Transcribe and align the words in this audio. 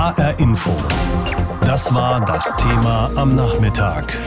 HR 0.00 0.38
Info. 0.38 0.74
Das 1.60 1.92
war 1.92 2.24
das 2.24 2.56
Thema 2.56 3.10
am 3.16 3.34
Nachmittag. 3.34 4.22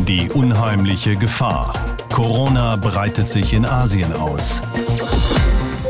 Die 0.00 0.28
unheimliche 0.28 1.16
Gefahr. 1.16 1.72
Corona 2.12 2.76
breitet 2.76 3.26
sich 3.26 3.54
in 3.54 3.64
Asien 3.64 4.12
aus. 4.12 4.60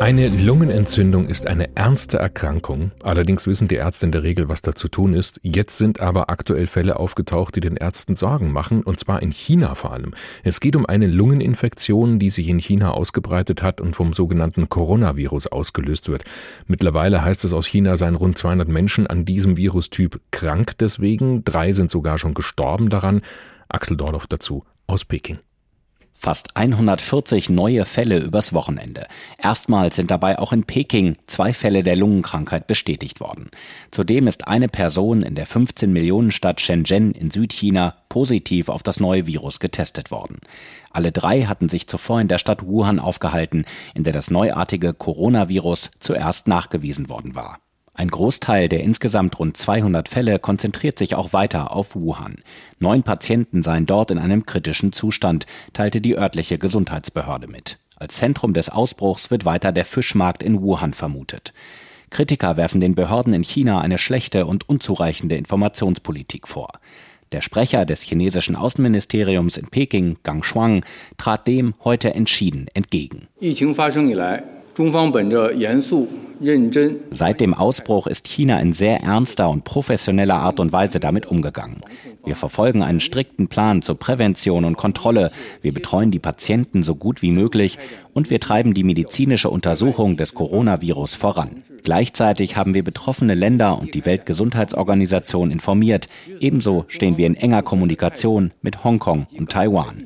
Eine 0.01 0.29
Lungenentzündung 0.29 1.27
ist 1.27 1.45
eine 1.45 1.75
ernste 1.75 2.19
Erkrankung. 2.19 2.91
Allerdings 3.03 3.47
wissen 3.47 3.67
die 3.67 3.75
Ärzte 3.75 4.05
in 4.05 4.13
der 4.13 4.23
Regel, 4.23 4.47
was 4.47 4.61
da 4.61 4.73
zu 4.73 4.87
tun 4.87 5.13
ist. 5.13 5.41
Jetzt 5.43 5.77
sind 5.77 5.99
aber 5.99 6.29
aktuell 6.29 6.67
Fälle 6.67 6.97
aufgetaucht, 6.97 7.57
die 7.57 7.59
den 7.59 7.75
Ärzten 7.75 8.15
Sorgen 8.15 8.49
machen, 8.53 8.81
und 8.81 8.97
zwar 8.97 9.21
in 9.21 9.31
China 9.31 9.75
vor 9.75 9.91
allem. 9.91 10.13
Es 10.41 10.61
geht 10.61 10.77
um 10.77 10.85
eine 10.85 11.05
Lungeninfektion, 11.05 12.17
die 12.17 12.29
sich 12.29 12.47
in 12.47 12.59
China 12.59 12.91
ausgebreitet 12.91 13.61
hat 13.61 13.81
und 13.81 13.93
vom 13.93 14.13
sogenannten 14.13 14.69
Coronavirus 14.69 15.47
ausgelöst 15.47 16.07
wird. 16.07 16.23
Mittlerweile 16.65 17.21
heißt 17.21 17.43
es 17.43 17.51
aus 17.51 17.67
China, 17.67 17.97
seien 17.97 18.15
rund 18.15 18.37
200 18.37 18.69
Menschen 18.69 19.05
an 19.05 19.25
diesem 19.25 19.57
Virustyp 19.57 20.21
krank 20.31 20.77
deswegen. 20.79 21.43
Drei 21.43 21.73
sind 21.73 21.91
sogar 21.91 22.17
schon 22.17 22.33
gestorben 22.33 22.89
daran. 22.89 23.21
Axel 23.67 23.97
Dorloff 23.97 24.27
dazu 24.27 24.63
aus 24.87 25.03
Peking. 25.03 25.39
Fast 26.21 26.57
140 26.57 27.49
neue 27.49 27.85
Fälle 27.85 28.17
übers 28.17 28.51
Wochenende. 28.51 29.07
Erstmals 29.41 29.95
sind 29.95 30.11
dabei 30.11 30.37
auch 30.37 30.51
in 30.51 30.65
Peking 30.65 31.13
zwei 31.27 31.53
Fälle 31.53 31.81
der 31.81 31.95
Lungenkrankheit 31.95 32.67
bestätigt 32.67 33.21
worden. 33.21 33.49
Zudem 33.89 34.27
ist 34.27 34.45
eine 34.45 34.67
Person 34.67 35.21
in 35.21 35.35
der 35.35 35.45
15 35.45 35.93
Millionen 35.93 36.31
Stadt 36.31 36.59
Shenzhen 36.59 37.13
in 37.13 37.31
Südchina 37.31 37.95
positiv 38.09 38.67
auf 38.67 38.83
das 38.83 38.99
neue 38.99 39.27
Virus 39.27 39.61
getestet 39.61 40.11
worden. 40.11 40.39
Alle 40.91 41.13
drei 41.13 41.43
hatten 41.43 41.69
sich 41.69 41.87
zuvor 41.87 42.19
in 42.19 42.27
der 42.27 42.37
Stadt 42.37 42.65
Wuhan 42.65 42.99
aufgehalten, 42.99 43.63
in 43.95 44.03
der 44.03 44.11
das 44.11 44.29
neuartige 44.29 44.93
Coronavirus 44.93 45.89
zuerst 45.99 46.49
nachgewiesen 46.49 47.07
worden 47.07 47.33
war. 47.33 47.59
Ein 47.99 48.11
Großteil 48.11 48.69
der 48.69 48.81
insgesamt 48.81 49.37
rund 49.39 49.57
200 49.57 50.07
Fälle 50.07 50.39
konzentriert 50.39 50.97
sich 50.97 51.15
auch 51.15 51.33
weiter 51.33 51.75
auf 51.75 51.95
Wuhan. 51.95 52.35
Neun 52.79 53.03
Patienten 53.03 53.61
seien 53.61 53.85
dort 53.85 54.09
in 54.09 54.17
einem 54.17 54.45
kritischen 54.45 54.93
Zustand, 54.93 55.45
teilte 55.73 55.99
die 55.99 56.17
örtliche 56.17 56.57
Gesundheitsbehörde 56.57 57.49
mit. 57.49 57.77
Als 57.97 58.15
Zentrum 58.15 58.53
des 58.53 58.69
Ausbruchs 58.69 59.31
wird 59.31 59.43
weiter 59.43 59.73
der 59.73 59.83
Fischmarkt 59.83 60.43
in 60.43 60.61
Wuhan 60.61 60.93
vermutet. 60.93 61.53
Kritiker 62.09 62.55
werfen 62.55 62.79
den 62.79 62.95
Behörden 62.95 63.33
in 63.33 63.43
China 63.43 63.81
eine 63.81 63.97
schlechte 63.97 64.45
und 64.45 64.69
unzureichende 64.69 65.35
Informationspolitik 65.35 66.47
vor. 66.47 66.79
Der 67.33 67.41
Sprecher 67.41 67.85
des 67.85 68.03
chinesischen 68.03 68.55
Außenministeriums 68.55 69.57
in 69.57 69.67
Peking, 69.67 70.15
Gang 70.23 70.45
Shuang, 70.45 70.85
trat 71.17 71.47
dem 71.47 71.73
heute 71.83 72.13
entschieden 72.13 72.69
entgegen. 72.73 73.27
Seit 77.11 77.41
dem 77.41 77.53
Ausbruch 77.53 78.07
ist 78.07 78.29
China 78.29 78.61
in 78.61 78.71
sehr 78.71 79.01
ernster 79.01 79.49
und 79.49 79.65
professioneller 79.65 80.35
Art 80.35 80.61
und 80.61 80.71
Weise 80.71 81.01
damit 81.01 81.25
umgegangen. 81.25 81.81
Wir 82.23 82.37
verfolgen 82.37 82.81
einen 82.81 83.01
strikten 83.01 83.49
Plan 83.49 83.81
zur 83.81 83.99
Prävention 83.99 84.63
und 84.63 84.77
Kontrolle. 84.77 85.31
Wir 85.61 85.73
betreuen 85.73 86.11
die 86.11 86.19
Patienten 86.19 86.81
so 86.81 86.95
gut 86.95 87.21
wie 87.21 87.31
möglich 87.31 87.77
und 88.13 88.29
wir 88.29 88.39
treiben 88.39 88.73
die 88.73 88.85
medizinische 88.85 89.49
Untersuchung 89.49 90.15
des 90.15 90.33
Coronavirus 90.33 91.15
voran. 91.15 91.61
Gleichzeitig 91.83 92.55
haben 92.55 92.73
wir 92.73 92.83
betroffene 92.83 93.33
Länder 93.33 93.77
und 93.79 93.95
die 93.95 94.05
Weltgesundheitsorganisation 94.05 95.51
informiert. 95.51 96.07
Ebenso 96.39 96.85
stehen 96.87 97.17
wir 97.17 97.27
in 97.27 97.35
enger 97.35 97.63
Kommunikation 97.63 98.51
mit 98.61 98.85
Hongkong 98.85 99.27
und 99.37 99.51
Taiwan. 99.51 100.05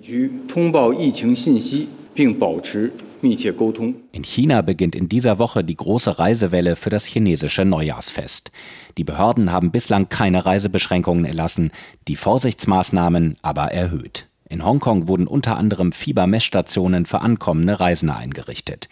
In 4.11 4.23
China 4.23 4.61
beginnt 4.61 4.95
in 4.95 5.07
dieser 5.07 5.39
Woche 5.39 5.63
die 5.63 5.77
große 5.77 6.19
Reisewelle 6.19 6.75
für 6.75 6.89
das 6.89 7.05
chinesische 7.05 7.63
Neujahrsfest. 7.63 8.51
Die 8.97 9.03
Behörden 9.03 9.51
haben 9.51 9.71
bislang 9.71 10.09
keine 10.09 10.45
Reisebeschränkungen 10.45 11.23
erlassen, 11.23 11.71
die 12.07 12.17
Vorsichtsmaßnahmen 12.17 13.37
aber 13.41 13.71
erhöht. 13.71 14.27
In 14.49 14.65
Hongkong 14.65 15.07
wurden 15.07 15.25
unter 15.25 15.57
anderem 15.57 15.93
Fiebermessstationen 15.93 17.05
für 17.05 17.21
ankommende 17.21 17.79
Reisende 17.79 18.15
eingerichtet. 18.15 18.89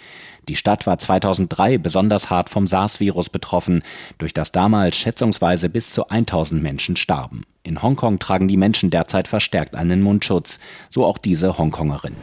Die 0.47 0.55
Stadt 0.55 0.88
war 0.88 0.97
2003 0.97 1.78
besonders 1.78 2.29
hart 2.29 2.50
vom 2.50 2.67
SARS-Virus 2.67 3.29
betroffen, 3.29 3.84
durch 4.17 4.34
das 4.34 4.51
damals 4.51 4.95
schätzungsweise 4.95 5.69
bis 5.69 5.94
zu 5.94 6.07
1000 6.07 6.63
Menschen 6.63 6.95
starben. 6.95 7.44
In 7.63 7.81
Hongkong 7.81 8.17
tragen 8.19 8.47
die 8.47 8.57
Menschen 8.57 8.89
derzeit 8.89 9.27
verstärkt 9.27 9.75
einen 9.75 10.01
Mundschutz, 10.01 10.59
so 10.89 11.05
auch 11.05 11.17
diese 11.17 11.57
Hongkongerin. 11.57 12.16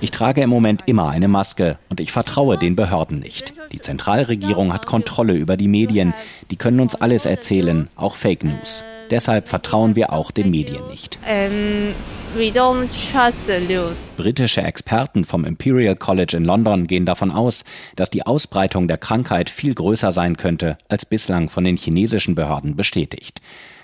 Ich 0.00 0.12
trage 0.12 0.42
im 0.42 0.50
Moment 0.50 0.82
immer 0.86 1.08
eine 1.08 1.26
Maske 1.26 1.76
und 1.90 1.98
ich 1.98 2.12
vertraue 2.12 2.56
den 2.56 2.76
Behörden 2.76 3.18
nicht. 3.18 3.54
Die 3.72 3.80
Zentralregierung 3.80 4.72
hat 4.72 4.86
Kontrolle 4.86 5.32
über 5.32 5.56
die 5.56 5.66
Medien. 5.66 6.14
Die 6.52 6.56
können 6.56 6.78
uns 6.78 6.94
alles 6.94 7.26
erzählen, 7.26 7.88
auch 7.96 8.14
Fake 8.14 8.44
News. 8.44 8.84
Deshalb 9.10 9.48
vertrauen 9.48 9.96
wir 9.96 10.12
auch 10.12 10.30
den 10.30 10.50
Medien 10.50 10.86
nicht. 10.88 11.18
Britische 14.16 14.62
Experten 14.62 15.24
vom 15.24 15.44
Imperial 15.44 15.96
College 15.96 16.36
in 16.36 16.44
London 16.44 16.86
gehen 16.86 17.04
davon 17.04 17.32
aus, 17.32 17.64
dass 17.96 18.10
die 18.10 18.24
Ausbreitung 18.24 18.86
der 18.86 18.98
Krankheit 18.98 19.50
viel 19.50 19.74
größer 19.74 20.12
sein 20.12 20.36
könnte, 20.36 20.78
als 20.88 21.06
bislang 21.06 21.48
von 21.48 21.64
den 21.64 21.76
chinesischen 21.76 22.36
Behörden 22.36 22.76
bestätigt. 22.76 23.40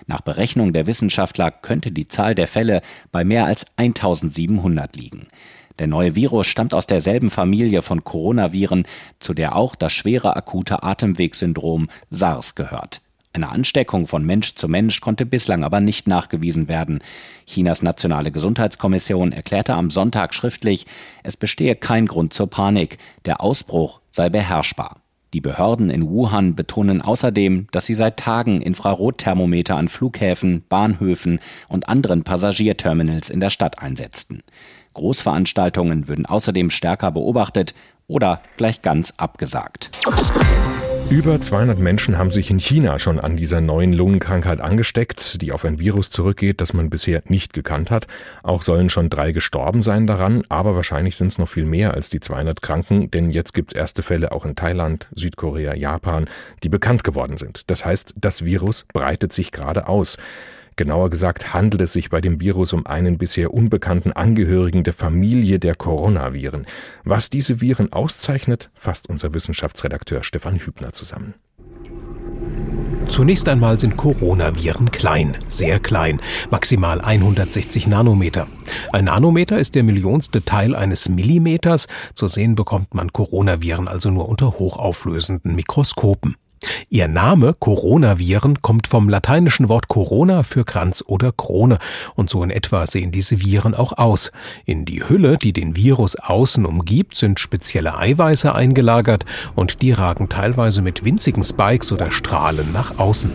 Nach 0.07 0.21
Berechnung 0.21 0.73
der 0.73 0.87
Wissenschaftler 0.87 1.51
könnte 1.51 1.91
die 1.91 2.07
Zahl 2.07 2.37
der 2.37 2.47
Fälle 2.47 2.83
bei 3.11 3.25
mehr 3.25 3.47
als 3.47 3.67
1700 3.79 4.95
liegen. 4.95 5.27
Der 5.79 5.87
neue 5.87 6.15
Virus 6.15 6.47
stammt 6.47 6.75
aus 6.75 6.87
derselben 6.87 7.31
Familie 7.31 7.83
von 7.83 8.05
Coronaviren, 8.05 8.87
zu 9.19 9.35
der 9.35 9.57
auch 9.57 9.75
das 9.75 9.93
schwere 9.93 10.37
akute 10.37 10.83
Atemwegssyndrom 10.83 11.89
SARS 12.11 12.55
gehört. 12.55 13.01
Eine 13.33 13.49
Ansteckung 13.49 14.07
von 14.07 14.25
Mensch 14.25 14.55
zu 14.55 14.69
Mensch 14.69 15.01
konnte 15.01 15.27
bislang 15.27 15.65
aber 15.65 15.81
nicht 15.81 16.07
nachgewiesen 16.07 16.69
werden. 16.69 17.01
Chinas 17.47 17.83
nationale 17.83 18.31
Gesundheitskommission 18.31 19.33
erklärte 19.33 19.75
am 19.75 19.91
Sonntag 19.91 20.35
schriftlich, 20.35 20.87
es 21.25 21.37
bestehe 21.37 21.75
kein 21.75 22.07
Grund 22.07 22.33
zur 22.33 22.49
Panik, 22.49 22.99
der 23.25 23.41
Ausbruch 23.41 24.01
sei 24.11 24.29
beherrschbar. 24.29 25.04
Die 25.35 25.41
Behörden 25.41 25.91
in 25.91 26.09
Wuhan 26.09 26.55
betonen 26.55 27.03
außerdem, 27.03 27.67
dass 27.73 27.87
sie 27.87 27.97
seit 27.97 28.19
Tagen 28.19 28.63
Infrarotthermometer 28.63 29.77
an 29.77 29.89
Flughäfen, 29.89 30.63
Bahnhöfen 30.69 31.41
und 31.67 31.89
anderen 31.89 32.23
Passagierterminals 32.23 33.31
in 33.31 33.41
der 33.41 33.51
Stadt 33.51 33.81
einsetzten. 33.81 34.45
Großveranstaltungen 34.93 36.07
würden 36.07 36.25
außerdem 36.25 36.71
stärker 36.71 37.11
beobachtet 37.11 37.75
oder 38.07 38.43
gleich 38.57 38.81
ganz 38.81 39.15
abgesagt. 39.17 39.91
Über 41.15 41.41
200 41.41 41.79
Menschen 41.79 42.19
haben 42.19 42.33
sich 42.33 42.51
in 42.51 42.59
China 42.59 42.99
schon 42.99 43.21
an 43.21 43.37
dieser 43.37 43.61
neuen 43.61 43.93
Lungenkrankheit 43.93 44.61
angesteckt, 44.61 45.41
die 45.43 45.53
auf 45.53 45.65
ein 45.65 45.79
Virus 45.79 46.11
zurückgeht, 46.11 46.61
das 46.61 46.73
man 46.73 46.91
bisher 46.91 47.23
nicht 47.29 47.53
gekannt 47.53 47.93
hat. 47.93 48.09
Auch 48.43 48.63
sollen 48.63 48.91
schon 48.91 49.11
drei 49.11 49.31
gestorben 49.31 49.81
sein 49.81 50.09
daran, 50.09 50.43
aber 50.49 50.75
wahrscheinlich 50.75 51.15
sind 51.15 51.29
es 51.29 51.39
noch 51.39 51.49
viel 51.49 51.67
mehr 51.67 51.95
als 51.95 52.11
die 52.11 52.19
200 52.19 52.61
Kranken, 52.63 53.13
denn 53.13 53.31
jetzt 53.31 53.55
gibt 53.55 53.73
es 53.73 53.79
erste 53.79 54.03
Fälle 54.03 54.33
auch 54.33 54.45
in 54.45 54.57
Thailand, 54.57 55.07
Südkorea, 55.15 55.77
Japan, 55.77 56.27
die 56.65 56.69
bekannt 56.69 57.05
geworden 57.05 57.37
sind. 57.37 57.71
Das 57.71 57.85
heißt, 57.85 58.15
das 58.17 58.45
Virus 58.45 58.85
breitet 58.93 59.33
sich 59.33 59.53
gerade 59.53 59.87
aus. 59.87 60.17
Genauer 60.77 61.09
gesagt 61.09 61.55
handelt 61.55 61.83
es 61.83 61.93
sich 61.93 62.11
bei 62.11 62.21
dem 62.21 62.41
Virus 62.41 62.73
um 62.73 62.87
einen 62.87 63.17
bisher 63.17 63.55
unbekannten 63.55 64.13
Angehörigen 64.13 64.83
der 64.83 64.93
Familie 64.93 65.61
der 65.61 65.77
Coronaviren. 65.77 66.67
Was 67.05 67.31
diese 67.31 67.61
Viren 67.61 67.93
auszeichnet, 67.93 68.71
fasst 68.75 69.09
unser 69.09 69.35
Wissenschaftsredakteur 69.35 70.25
Stefan 70.25 70.59
Hübner 70.59 70.93
zusammen. 70.93 71.35
Zunächst 73.09 73.49
einmal 73.49 73.79
sind 73.79 73.97
Coronaviren 73.97 74.91
klein, 74.91 75.37
sehr 75.49 75.79
klein, 75.79 76.21
maximal 76.51 77.01
160 77.01 77.87
Nanometer. 77.87 78.49
Ein 78.93 79.05
Nanometer 79.05 79.59
ist 79.59 79.75
der 79.75 79.85
millionste 79.85 80.45
Teil 80.45 80.75
eines 80.75 81.09
Millimeters. 81.09 81.87
Zu 82.15 82.27
sehen 82.27 82.55
bekommt 82.55 82.95
man 82.95 83.13
Coronaviren 83.13 83.87
also 83.89 84.11
nur 84.11 84.29
unter 84.29 84.59
hochauflösenden 84.59 85.55
Mikroskopen. 85.55 86.35
Ihr 86.89 87.09
Name 87.09 87.55
Coronaviren 87.59 88.63
kommt 88.63 88.87
vom 88.87 89.09
lateinischen 89.09 89.69
Wort 89.69 89.89
Corona 89.89 90.43
für 90.43 90.65
Kranz 90.65 91.05
oder 91.07 91.33
Krone 91.33 91.79
und 92.15 92.31
so 92.31 92.43
in 92.43 92.51
etwa 92.51 92.87
sehen 92.87 93.13
diese 93.13 93.41
Viren 93.41 93.75
auch 93.75 93.93
aus. 93.99 94.33
In 94.65 94.85
die 94.85 95.09
Hülle, 95.09 95.39
die 95.39 95.53
den 95.53 95.77
Virus 95.77 96.17
außen 96.17 96.65
umgibt, 96.67 97.17
sind 97.17 97.41
spezielle 97.41 97.97
Eiweiße 97.97 98.55
eingelagert 98.55 99.25
und 99.55 99.83
die 99.83 99.93
ragen 99.93 100.29
teilweise 100.29 100.83
mit 100.83 101.05
winzigen 101.05 101.45
Spikes 101.45 101.93
oder 101.93 102.11
Strahlen 102.11 102.73
nach 102.73 102.99
außen. 102.99 103.31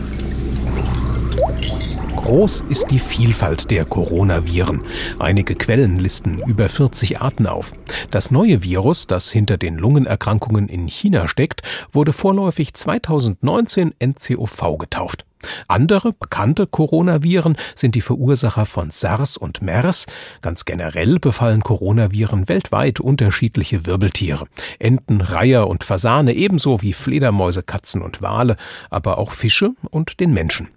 Groß 2.16 2.64
ist 2.68 2.90
die 2.90 2.98
Vielfalt 2.98 3.70
der 3.70 3.84
Coronaviren. 3.84 4.82
Einige 5.18 5.54
Quellen 5.54 5.98
listen 5.98 6.40
über 6.46 6.68
40 6.68 7.20
Arten 7.20 7.46
auf. 7.46 7.72
Das 8.10 8.30
neue 8.30 8.62
Virus, 8.62 9.06
das 9.06 9.30
hinter 9.30 9.58
den 9.58 9.76
Lungenerkrankungen 9.76 10.68
in 10.68 10.86
China 10.86 11.28
steckt, 11.28 11.62
wurde 11.92 12.12
vorläufig 12.12 12.74
2019 12.74 13.94
NCOV 14.00 14.78
getauft. 14.78 15.24
Andere 15.68 16.12
bekannte 16.12 16.66
Coronaviren 16.66 17.56
sind 17.74 17.94
die 17.94 18.00
Verursacher 18.00 18.66
von 18.66 18.90
SARS 18.90 19.36
und 19.36 19.62
MERS. 19.62 20.06
Ganz 20.42 20.64
generell 20.64 21.18
befallen 21.18 21.62
Coronaviren 21.62 22.48
weltweit 22.48 23.00
unterschiedliche 23.00 23.86
Wirbeltiere. 23.86 24.46
Enten, 24.78 25.20
Reiher 25.20 25.66
und 25.68 25.84
Fasane 25.84 26.34
ebenso 26.34 26.82
wie 26.82 26.92
Fledermäuse, 26.92 27.62
Katzen 27.62 28.02
und 28.02 28.20
Wale, 28.20 28.56
aber 28.90 29.18
auch 29.18 29.32
Fische 29.32 29.72
und 29.90 30.20
den 30.20 30.32
Menschen. 30.32 30.68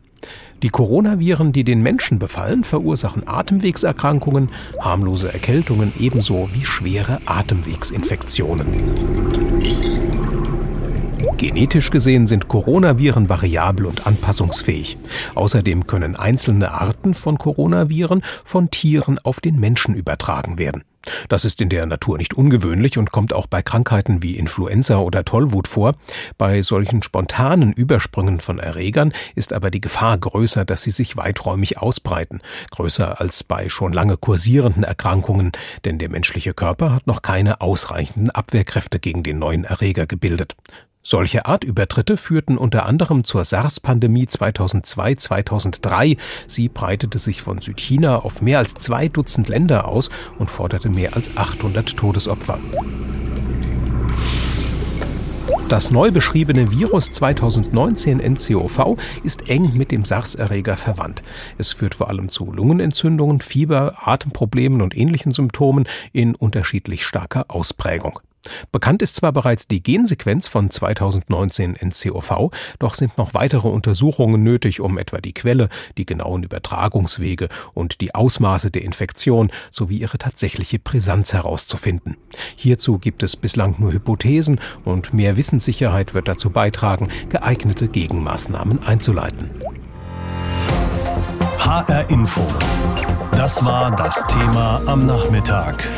Die 0.61 0.69
Coronaviren, 0.69 1.51
die 1.51 1.65
den 1.65 1.81
Menschen 1.81 2.19
befallen, 2.19 2.63
verursachen 2.63 3.27
Atemwegserkrankungen, 3.27 4.49
harmlose 4.79 5.33
Erkältungen 5.33 5.91
ebenso 5.99 6.49
wie 6.53 6.65
schwere 6.65 7.19
Atemwegsinfektionen. 7.25 8.67
Genetisch 11.37 11.89
gesehen 11.89 12.27
sind 12.27 12.47
Coronaviren 12.47 13.27
variabel 13.27 13.85
und 13.85 14.07
anpassungsfähig. 14.07 14.97
Außerdem 15.35 15.87
können 15.87 16.15
einzelne 16.15 16.71
Arten 16.71 17.13
von 17.13 17.37
Coronaviren 17.37 18.21
von 18.45 18.71
Tieren 18.71 19.19
auf 19.19 19.41
den 19.41 19.59
Menschen 19.59 19.95
übertragen 19.95 20.57
werden. 20.57 20.83
Das 21.29 21.45
ist 21.45 21.61
in 21.61 21.69
der 21.69 21.85
Natur 21.85 22.17
nicht 22.17 22.33
ungewöhnlich 22.33 22.97
und 22.97 23.11
kommt 23.11 23.33
auch 23.33 23.47
bei 23.47 23.61
Krankheiten 23.61 24.23
wie 24.23 24.37
Influenza 24.37 24.97
oder 24.97 25.25
Tollwut 25.25 25.67
vor. 25.67 25.95
Bei 26.37 26.61
solchen 26.61 27.03
spontanen 27.03 27.73
Übersprüngen 27.73 28.39
von 28.39 28.59
Erregern 28.59 29.13
ist 29.35 29.53
aber 29.53 29.71
die 29.71 29.81
Gefahr 29.81 30.17
größer, 30.17 30.65
dass 30.65 30.83
sie 30.83 30.91
sich 30.91 31.17
weiträumig 31.17 31.77
ausbreiten, 31.77 32.41
größer 32.71 33.19
als 33.19 33.43
bei 33.43 33.69
schon 33.69 33.93
lange 33.93 34.17
kursierenden 34.17 34.83
Erkrankungen, 34.83 35.51
denn 35.85 35.99
der 35.99 36.09
menschliche 36.09 36.53
Körper 36.53 36.93
hat 36.93 37.07
noch 37.07 37.21
keine 37.21 37.61
ausreichenden 37.61 38.29
Abwehrkräfte 38.29 38.99
gegen 38.99 39.23
den 39.23 39.39
neuen 39.39 39.63
Erreger 39.63 40.07
gebildet. 40.07 40.55
Solche 41.05 41.45
Artübertritte 41.45 42.15
führten 42.15 42.57
unter 42.57 42.85
anderem 42.85 43.25
zur 43.25 43.43
SARS-Pandemie 43.43 44.23
2002-2003. 44.23 46.17
Sie 46.47 46.69
breitete 46.69 47.19
sich 47.19 47.41
von 47.41 47.59
Südchina 47.59 48.19
auf 48.19 48.41
mehr 48.41 48.59
als 48.59 48.73
zwei 48.75 49.09
Dutzend 49.09 49.49
Länder 49.49 49.89
aus 49.89 50.09
und 50.39 50.49
forderte 50.49 50.87
mehr 50.87 51.13
als 51.13 51.35
800 51.35 51.97
Todesopfer. 51.97 52.57
Das 55.67 55.91
neu 55.91 56.11
beschriebene 56.11 56.71
Virus 56.71 57.11
2019 57.11 58.19
NCOV 58.19 58.97
ist 59.25 59.49
eng 59.49 59.75
mit 59.75 59.91
dem 59.91 60.05
SARS-Erreger 60.05 60.77
verwandt. 60.77 61.21
Es 61.57 61.73
führt 61.73 61.95
vor 61.95 62.07
allem 62.07 62.29
zu 62.29 62.53
Lungenentzündungen, 62.53 63.41
Fieber, 63.41 64.07
Atemproblemen 64.07 64.81
und 64.81 64.95
ähnlichen 64.95 65.33
Symptomen 65.33 65.85
in 66.13 66.33
unterschiedlich 66.33 67.05
starker 67.05 67.45
Ausprägung. 67.49 68.21
Bekannt 68.71 69.01
ist 69.01 69.15
zwar 69.15 69.31
bereits 69.31 69.67
die 69.67 69.81
Gensequenz 69.81 70.47
von 70.47 70.69
2019 70.69 71.75
NCOV, 71.81 72.51
doch 72.79 72.93
sind 72.93 73.17
noch 73.17 73.33
weitere 73.33 73.67
Untersuchungen 73.67 74.43
nötig, 74.43 74.81
um 74.81 74.97
etwa 74.97 75.19
die 75.19 75.33
Quelle, 75.33 75.69
die 75.97 76.05
genauen 76.05 76.43
Übertragungswege 76.43 77.49
und 77.73 78.01
die 78.01 78.13
Ausmaße 78.15 78.71
der 78.71 78.83
Infektion 78.83 79.51
sowie 79.71 79.97
ihre 79.97 80.17
tatsächliche 80.17 80.79
Brisanz 80.79 81.33
herauszufinden. 81.33 82.17
Hierzu 82.55 82.99
gibt 82.99 83.23
es 83.23 83.35
bislang 83.35 83.75
nur 83.79 83.93
Hypothesen 83.93 84.59
und 84.83 85.13
mehr 85.13 85.37
Wissenssicherheit 85.37 86.13
wird 86.13 86.27
dazu 86.27 86.49
beitragen, 86.49 87.09
geeignete 87.29 87.87
Gegenmaßnahmen 87.87 88.83
einzuleiten. 88.83 89.51
HR 91.59 92.09
Info. 92.09 92.45
Das 93.31 93.63
war 93.63 93.95
das 93.95 94.25
Thema 94.27 94.81
am 94.85 95.05
Nachmittag. 95.05 95.93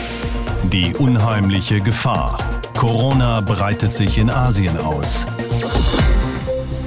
Die 0.71 0.95
unheimliche 0.95 1.79
Gefahr. 1.79 2.37
Corona 2.75 3.41
breitet 3.41 3.93
sich 3.93 4.17
in 4.17 4.31
Asien 4.31 4.77
aus. 4.77 5.27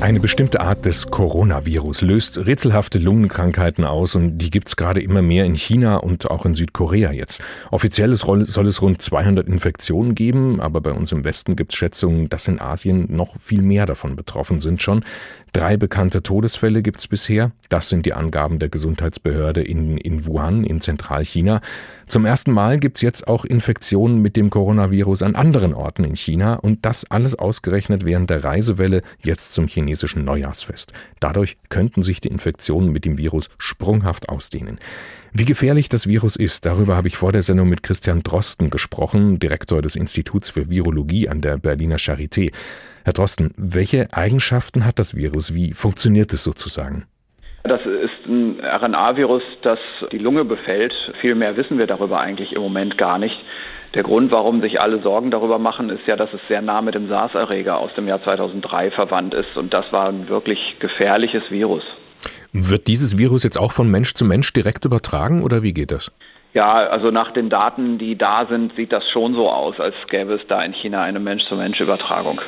Eine 0.01 0.21
bestimmte 0.21 0.61
Art 0.61 0.85
des 0.85 1.09
Coronavirus 1.09 2.03
löst 2.03 2.39
rätselhafte 2.39 2.99
Lungenkrankheiten 2.99 3.85
aus 3.85 4.15
und 4.15 4.39
die 4.39 4.51
gibt's 4.51 4.77
gerade 4.77 5.01
immer 5.01 5.23
mehr 5.23 5.45
in 5.45 5.55
China 5.55 5.97
und 5.97 6.31
auch 6.31 6.47
in 6.47 6.55
Südkorea 6.55 7.13
jetzt. 7.13 7.43
Offiziell 7.71 8.15
soll 8.15 8.43
es 8.43 8.83
rund 8.83 9.03
200 9.03 9.49
Infektionen 9.49 10.15
geben, 10.15 10.61
aber 10.61 10.81
bei 10.81 10.93
uns 10.93 11.11
im 11.11 11.25
Westen 11.25 11.57
gibt's 11.57 11.75
Schätzungen, 11.75 12.29
dass 12.29 12.47
in 12.47 12.61
Asien 12.61 13.07
noch 13.09 13.39
viel 13.41 13.63
mehr 13.63 13.87
davon 13.87 14.15
betroffen 14.15 14.61
sind 14.61 14.83
schon. 14.83 15.05
Drei 15.53 15.77
bekannte 15.77 16.23
Todesfälle 16.23 16.83
gibt's 16.83 17.09
bisher. 17.09 17.53
Das 17.69 17.89
sind 17.89 18.07
die 18.07 18.13
Angaben 18.13 18.59
der 18.59 18.69
Gesundheitsbehörde 18.69 19.63
in, 19.63 19.99
in 19.99 20.27
Wuhan 20.27 20.63
in 20.63 20.81
Zentralchina. 20.81 21.61
Zum 22.09 22.25
ersten 22.25 22.53
Mal 22.53 22.79
gibt's 22.79 23.03
jetzt 23.03 23.29
auch 23.29 23.45
Infektionen 23.45 24.23
mit 24.23 24.35
dem 24.35 24.49
Coronavirus 24.49 25.23
an 25.23 25.35
anderen 25.35 25.75
Orten 25.75 26.05
in 26.05 26.17
China 26.17 26.55
und 26.55 26.87
das 26.87 27.05
alles 27.11 27.39
ausgerechnet 27.39 28.07
während 28.07 28.31
der 28.31 28.45
Reisewelle 28.45 29.03
jetzt 29.23 29.53
zum 29.53 29.67
chinesischen 29.67 30.25
Neujahrsfest. 30.25 30.95
Dadurch 31.21 31.59
könnten 31.69 32.03
sich 32.03 32.23
die 32.23 32.29
Infektionen 32.29 32.93
mit 32.93 33.05
dem 33.05 33.19
Virus 33.19 33.51
sprunghaft 33.59 34.31
ausdehnen. 34.31 34.79
Wie 35.35 35.45
gefährlich 35.45 35.91
das 35.91 36.07
Virus 36.07 36.37
ist, 36.37 36.65
darüber 36.65 36.97
habe 36.97 37.09
ich 37.09 37.19
vor 37.19 37.33
der 37.33 37.43
Sendung 37.43 37.69
mit 37.69 37.83
Christian 37.83 38.23
Drosten 38.23 38.71
gesprochen, 38.71 39.39
Direktor 39.39 39.83
des 39.83 39.95
Instituts 39.95 40.49
für 40.49 40.71
Virologie 40.71 41.29
an 41.29 41.43
der 41.43 41.59
Berliner 41.59 41.99
Charité. 41.99 42.55
Herr 43.05 43.13
Drosten, 43.13 43.53
welche 43.59 44.15
Eigenschaften 44.15 44.87
hat 44.87 44.99
das 44.99 45.15
Virus? 45.15 45.53
Wie 45.53 45.75
funktioniert 45.75 46.33
es 46.33 46.43
sozusagen? 46.43 47.05
Das 47.65 47.81
ein 48.29 48.61
RNA-Virus, 48.61 49.43
das 49.63 49.79
die 50.13 50.19
Lunge 50.19 50.45
befällt. 50.45 50.93
Viel 51.21 51.35
mehr 51.35 51.57
wissen 51.57 51.79
wir 51.79 51.87
darüber 51.87 52.21
eigentlich 52.21 52.53
im 52.53 52.63
Moment 52.63 52.99
gar 52.99 53.19
nicht. 53.19 53.37
Der 53.95 54.03
Grund, 54.03 54.31
warum 54.31 54.61
sich 54.61 54.81
alle 54.81 55.01
Sorgen 55.03 55.31
darüber 55.31 55.59
machen, 55.59 55.89
ist 55.89 56.07
ja, 56.07 56.17
dass 56.17 56.33
es 56.35 56.41
sehr 56.47 56.61
nah 56.61 56.83
mit 56.83 56.95
dem 56.95 57.09
SARS-Erreger 57.09 57.79
aus 57.79 57.95
dem 57.95 58.07
Jahr 58.07 58.23
2003 58.23 58.91
verwandt 58.91 59.35
ist. 59.35 59.57
Und 59.57 59.73
das 59.73 59.91
war 59.93 60.09
ein 60.09 60.29
wirklich 60.29 60.59
gefährliches 60.79 61.43
Virus. 61.51 61.83
Wird 62.53 62.87
dieses 62.87 63.17
Virus 63.17 63.45
jetzt 63.45 63.59
auch 63.59 63.73
von 63.73 63.91
Mensch 63.91 64.15
zu 64.15 64.25
Mensch 64.25 64.53
direkt 64.53 64.85
übertragen 64.85 65.43
oder 65.43 65.63
wie 65.63 65.73
geht 65.73 65.91
das? 65.91 66.13
Ja, 66.55 66.73
also 66.89 67.11
nach 67.11 67.33
den 67.33 67.51
Daten, 67.51 67.99
die 67.99 68.17
da 68.17 68.47
sind, 68.49 68.75
sieht 68.75 68.93
das 68.93 69.05
schon 69.13 69.35
so 69.35 69.51
aus, 69.51 69.79
als 69.79 69.95
gäbe 70.11 70.35
es 70.35 70.41
da 70.49 70.63
in 70.63 70.73
China 70.73 71.03
eine 71.03 71.21
Mensch-zu-Mensch-Übertragung. 71.21 72.41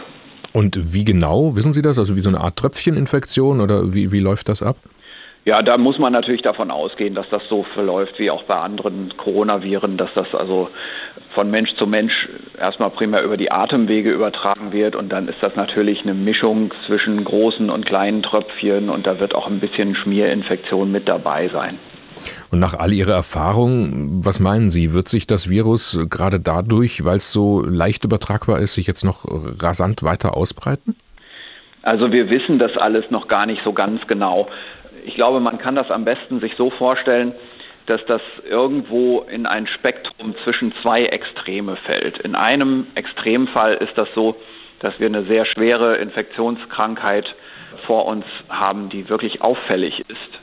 Und 0.52 0.92
wie 0.92 1.04
genau, 1.04 1.54
wissen 1.54 1.72
Sie 1.72 1.82
das? 1.82 1.98
Also 1.98 2.16
wie 2.16 2.20
so 2.20 2.30
eine 2.30 2.40
Art 2.40 2.56
Tröpfcheninfektion 2.56 3.60
oder 3.60 3.94
wie, 3.94 4.10
wie 4.10 4.20
läuft 4.20 4.48
das 4.48 4.62
ab? 4.62 4.76
Ja, 5.46 5.62
da 5.62 5.78
muss 5.78 5.98
man 5.98 6.12
natürlich 6.12 6.42
davon 6.42 6.70
ausgehen, 6.70 7.14
dass 7.14 7.26
das 7.30 7.42
so 7.48 7.62
verläuft 7.74 8.18
wie 8.18 8.30
auch 8.30 8.44
bei 8.44 8.56
anderen 8.56 9.16
Coronaviren, 9.16 9.96
dass 9.96 10.10
das 10.14 10.34
also 10.34 10.68
von 11.34 11.50
Mensch 11.50 11.74
zu 11.76 11.86
Mensch 11.86 12.28
erstmal 12.58 12.90
primär 12.90 13.22
über 13.22 13.38
die 13.38 13.50
Atemwege 13.50 14.10
übertragen 14.10 14.72
wird 14.72 14.96
und 14.96 15.08
dann 15.08 15.28
ist 15.28 15.38
das 15.40 15.56
natürlich 15.56 16.02
eine 16.02 16.12
Mischung 16.12 16.74
zwischen 16.86 17.24
großen 17.24 17.70
und 17.70 17.86
kleinen 17.86 18.22
Tröpfchen 18.22 18.90
und 18.90 19.06
da 19.06 19.18
wird 19.18 19.34
auch 19.34 19.46
ein 19.46 19.60
bisschen 19.60 19.94
Schmierinfektion 19.94 20.92
mit 20.92 21.08
dabei 21.08 21.48
sein. 21.48 21.78
Und 22.50 22.58
nach 22.58 22.74
all 22.74 22.92
Ihrer 22.92 23.14
Erfahrung, 23.14 24.24
was 24.24 24.40
meinen 24.40 24.68
Sie, 24.68 24.92
wird 24.92 25.08
sich 25.08 25.26
das 25.26 25.48
Virus 25.48 25.98
gerade 26.10 26.38
dadurch, 26.38 27.02
weil 27.04 27.16
es 27.16 27.32
so 27.32 27.64
leicht 27.64 28.04
übertragbar 28.04 28.58
ist, 28.58 28.74
sich 28.74 28.86
jetzt 28.86 29.04
noch 29.04 29.24
rasant 29.62 30.02
weiter 30.02 30.36
ausbreiten? 30.36 30.96
Also 31.82 32.12
wir 32.12 32.28
wissen 32.28 32.58
das 32.58 32.76
alles 32.76 33.10
noch 33.10 33.26
gar 33.26 33.46
nicht 33.46 33.62
so 33.64 33.72
ganz 33.72 34.06
genau. 34.06 34.48
Ich 35.04 35.14
glaube, 35.14 35.40
man 35.40 35.58
kann 35.58 35.74
das 35.74 35.90
am 35.90 36.04
besten 36.04 36.40
sich 36.40 36.54
so 36.56 36.70
vorstellen, 36.70 37.34
dass 37.86 38.04
das 38.06 38.22
irgendwo 38.48 39.20
in 39.22 39.46
ein 39.46 39.66
Spektrum 39.66 40.34
zwischen 40.44 40.72
zwei 40.82 41.00
Extreme 41.00 41.76
fällt. 41.76 42.18
In 42.18 42.34
einem 42.34 42.86
Extremfall 42.94 43.74
ist 43.74 43.96
das 43.96 44.08
so, 44.14 44.36
dass 44.80 44.98
wir 44.98 45.06
eine 45.06 45.24
sehr 45.24 45.44
schwere 45.44 45.96
Infektionskrankheit 45.96 47.26
vor 47.86 48.06
uns 48.06 48.24
haben, 48.48 48.88
die 48.90 49.08
wirklich 49.08 49.42
auffällig 49.42 50.04
ist. 50.08 50.40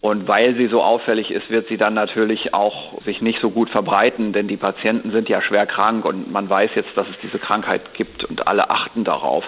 Und 0.00 0.28
weil 0.28 0.54
sie 0.56 0.68
so 0.68 0.82
auffällig 0.82 1.30
ist, 1.30 1.50
wird 1.50 1.68
sie 1.68 1.78
dann 1.78 1.94
natürlich 1.94 2.54
auch 2.54 3.02
sich 3.02 3.20
nicht 3.22 3.40
so 3.40 3.50
gut 3.50 3.70
verbreiten, 3.70 4.32
denn 4.32 4.46
die 4.46 4.56
Patienten 4.56 5.10
sind 5.10 5.28
ja 5.28 5.42
schwer 5.42 5.66
krank 5.66 6.04
und 6.04 6.30
man 6.30 6.48
weiß 6.48 6.70
jetzt, 6.74 6.90
dass 6.96 7.08
es 7.08 7.16
diese 7.22 7.38
Krankheit 7.38 7.94
gibt 7.94 8.24
und 8.24 8.46
alle 8.46 8.70
achten 8.70 9.04
darauf. 9.04 9.44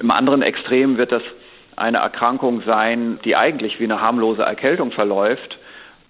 Im 0.00 0.10
anderen 0.10 0.42
Extrem 0.42 0.96
wird 0.96 1.12
das 1.12 1.22
eine 1.76 1.98
Erkrankung 1.98 2.62
sein, 2.66 3.18
die 3.24 3.36
eigentlich 3.36 3.80
wie 3.80 3.84
eine 3.84 4.00
harmlose 4.00 4.42
Erkältung 4.42 4.92
verläuft. 4.92 5.58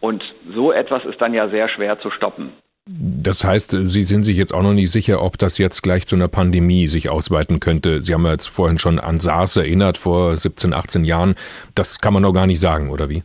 Und 0.00 0.22
so 0.54 0.72
etwas 0.72 1.04
ist 1.04 1.20
dann 1.20 1.34
ja 1.34 1.48
sehr 1.48 1.68
schwer 1.68 2.00
zu 2.00 2.10
stoppen. 2.10 2.52
Das 2.86 3.44
heißt, 3.44 3.70
Sie 3.70 4.02
sind 4.02 4.24
sich 4.24 4.36
jetzt 4.36 4.52
auch 4.52 4.62
noch 4.62 4.72
nicht 4.72 4.90
sicher, 4.90 5.22
ob 5.22 5.38
das 5.38 5.58
jetzt 5.58 5.82
gleich 5.82 6.04
zu 6.04 6.16
einer 6.16 6.26
Pandemie 6.26 6.88
sich 6.88 7.10
ausweiten 7.10 7.60
könnte. 7.60 8.02
Sie 8.02 8.12
haben 8.12 8.24
ja 8.24 8.32
jetzt 8.32 8.48
vorhin 8.48 8.80
schon 8.80 8.98
an 8.98 9.20
SARS 9.20 9.56
erinnert 9.56 9.96
vor 9.96 10.36
17, 10.36 10.74
18 10.74 11.04
Jahren. 11.04 11.36
Das 11.76 12.00
kann 12.00 12.12
man 12.12 12.24
noch 12.24 12.32
gar 12.32 12.48
nicht 12.48 12.58
sagen, 12.58 12.90
oder 12.90 13.08
wie? 13.08 13.22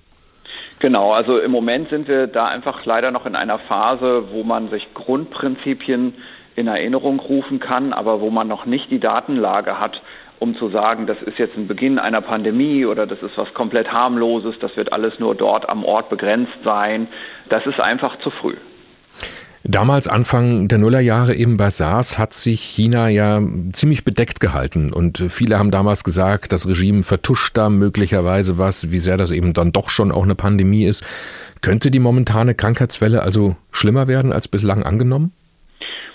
Genau, 0.80 1.12
also 1.12 1.40
im 1.40 1.50
Moment 1.50 1.90
sind 1.90 2.08
wir 2.08 2.28
da 2.28 2.46
einfach 2.46 2.86
leider 2.86 3.10
noch 3.10 3.26
in 3.26 3.36
einer 3.36 3.58
Phase, 3.58 4.26
wo 4.32 4.44
man 4.44 4.70
sich 4.70 4.88
Grundprinzipien 4.94 6.14
in 6.56 6.68
Erinnerung 6.68 7.20
rufen 7.20 7.60
kann, 7.60 7.94
aber 7.94 8.22
wo 8.22 8.30
man 8.30 8.48
noch 8.48 8.68
nicht 8.68 8.92
die 8.92 9.00
Datenlage 9.00 9.80
hat, 9.80 10.00
um 10.40 10.56
zu 10.56 10.70
sagen, 10.70 11.08
das 11.08 11.18
ist 11.24 11.38
jetzt 11.38 11.56
ein 11.58 11.68
Beginn 11.68 12.00
einer 12.00 12.22
Pandemie 12.22 12.86
oder 12.86 13.08
das 13.08 13.22
ist 13.22 13.38
was 13.38 13.54
komplett 13.54 13.92
harmloses, 13.92 14.56
das 14.60 14.76
wird 14.78 14.94
alles 14.94 15.20
nur 15.20 15.36
dort 15.36 15.68
am 15.68 15.84
Ort 15.84 16.10
begrenzt 16.10 16.58
sein. 16.64 17.08
Das 17.50 17.66
ist 17.66 17.80
einfach 17.80 18.18
zu 18.20 18.30
früh. 18.30 18.56
Damals, 19.70 20.08
Anfang 20.08 20.70
der 20.70 20.78
Nullerjahre 20.78 21.36
eben 21.36 21.58
bei 21.58 21.70
SARS, 21.70 22.18
hat 22.18 22.34
sich 22.34 22.62
China 22.62 23.10
ja 23.10 23.42
ziemlich 23.74 24.06
bedeckt 24.06 24.40
gehalten. 24.40 24.94
Und 24.94 25.18
viele 25.28 25.60
haben 25.60 25.72
damals 25.72 26.06
gesagt, 26.06 26.54
das 26.54 26.70
Regime 26.70 27.04
vertuscht 27.04 27.58
da 27.58 27.70
möglicherweise 27.70 28.58
was, 28.58 28.92
wie 28.92 29.00
sehr 29.00 29.18
das 29.18 29.32
eben 29.32 29.52
dann 29.52 29.74
doch 29.74 29.90
schon 29.90 30.14
auch 30.14 30.24
eine 30.24 30.36
Pandemie 30.36 30.86
ist. 30.86 31.04
Könnte 31.60 31.92
die 31.92 32.00
momentane 32.00 32.56
Krankheitswelle 32.56 33.24
also 33.24 33.58
schlimmer 33.72 34.08
werden 34.08 34.32
als 34.32 34.48
bislang 34.48 34.84
angenommen? 34.84 35.34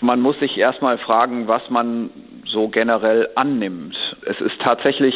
Man 0.03 0.21
muss 0.21 0.37
sich 0.41 0.59
erstmal 0.59 0.99
fragen, 0.99 1.47
was 1.47 1.63
man 1.71 2.11
so 2.45 2.67
generell 2.69 3.29
annimmt. 3.37 3.97
Es 4.27 4.41
ist 4.41 4.61
tatsächlich 4.61 5.15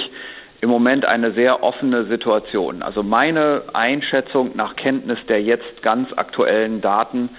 im 0.60 0.70
Moment 0.70 1.04
eine 1.06 1.32
sehr 1.32 1.64
offene 1.64 2.04
Situation. 2.04 2.82
Also 2.82 3.02
meine 3.02 3.62
Einschätzung 3.72 4.52
nach 4.54 4.76
Kenntnis 4.76 5.18
der 5.28 5.42
jetzt 5.42 5.82
ganz 5.82 6.12
aktuellen 6.12 6.80
Daten 6.80 7.30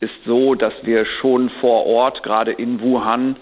ist 0.00 0.12
so, 0.26 0.54
dass 0.54 0.74
wir 0.82 1.06
schon 1.20 1.48
vor 1.62 1.86
Ort, 1.86 2.22
gerade 2.22 2.52
in 2.52 2.82
Wuhan, 2.82 3.36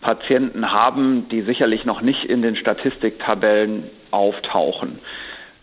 Patienten 0.00 0.72
haben, 0.72 1.28
die 1.30 1.42
sicherlich 1.42 1.84
noch 1.84 2.00
nicht 2.00 2.24
in 2.24 2.40
den 2.40 2.56
Statistiktabellen 2.56 3.90
auftauchen. 4.10 5.00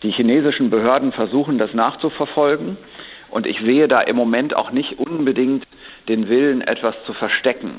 Die 0.04 0.12
chinesischen 0.12 0.70
Behörden 0.70 1.12
versuchen 1.12 1.58
das 1.58 1.74
nachzuverfolgen 1.74 2.76
und 3.34 3.48
ich 3.48 3.58
sehe 3.58 3.88
da 3.88 4.00
im 4.00 4.14
Moment 4.14 4.54
auch 4.54 4.70
nicht 4.70 4.96
unbedingt 5.00 5.64
den 6.08 6.28
Willen, 6.28 6.60
etwas 6.60 6.94
zu 7.04 7.12
verstecken. 7.14 7.72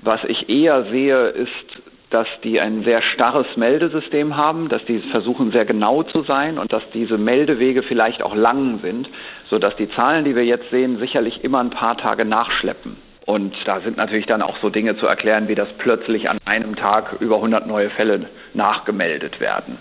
Was 0.00 0.20
ich 0.24 0.48
eher 0.48 0.82
sehe, 0.90 1.28
ist, 1.28 1.80
dass 2.10 2.26
die 2.42 2.60
ein 2.60 2.82
sehr 2.82 3.02
starres 3.14 3.46
Meldesystem 3.56 4.36
haben, 4.36 4.68
dass 4.68 4.84
die 4.86 4.98
versuchen 5.12 5.52
sehr 5.52 5.64
genau 5.64 6.02
zu 6.02 6.22
sein 6.22 6.58
und 6.58 6.72
dass 6.72 6.82
diese 6.92 7.18
Meldewege 7.18 7.84
vielleicht 7.84 8.20
auch 8.20 8.34
lang 8.34 8.80
sind, 8.82 9.08
sodass 9.48 9.76
die 9.76 9.88
Zahlen, 9.90 10.24
die 10.24 10.34
wir 10.34 10.44
jetzt 10.44 10.70
sehen, 10.70 10.98
sicherlich 10.98 11.44
immer 11.44 11.60
ein 11.60 11.70
paar 11.70 11.96
Tage 11.96 12.24
nachschleppen. 12.24 12.96
Und 13.26 13.54
da 13.64 13.80
sind 13.80 13.96
natürlich 13.96 14.26
dann 14.26 14.42
auch 14.42 14.56
so 14.60 14.70
Dinge 14.70 14.96
zu 14.96 15.06
erklären, 15.06 15.46
wie 15.46 15.54
dass 15.54 15.68
plötzlich 15.78 16.28
an 16.28 16.38
einem 16.44 16.74
Tag 16.74 17.16
über 17.20 17.36
100 17.36 17.68
neue 17.68 17.90
Fälle 17.90 18.28
nachgemeldet 18.54 19.38
werden. 19.38 19.78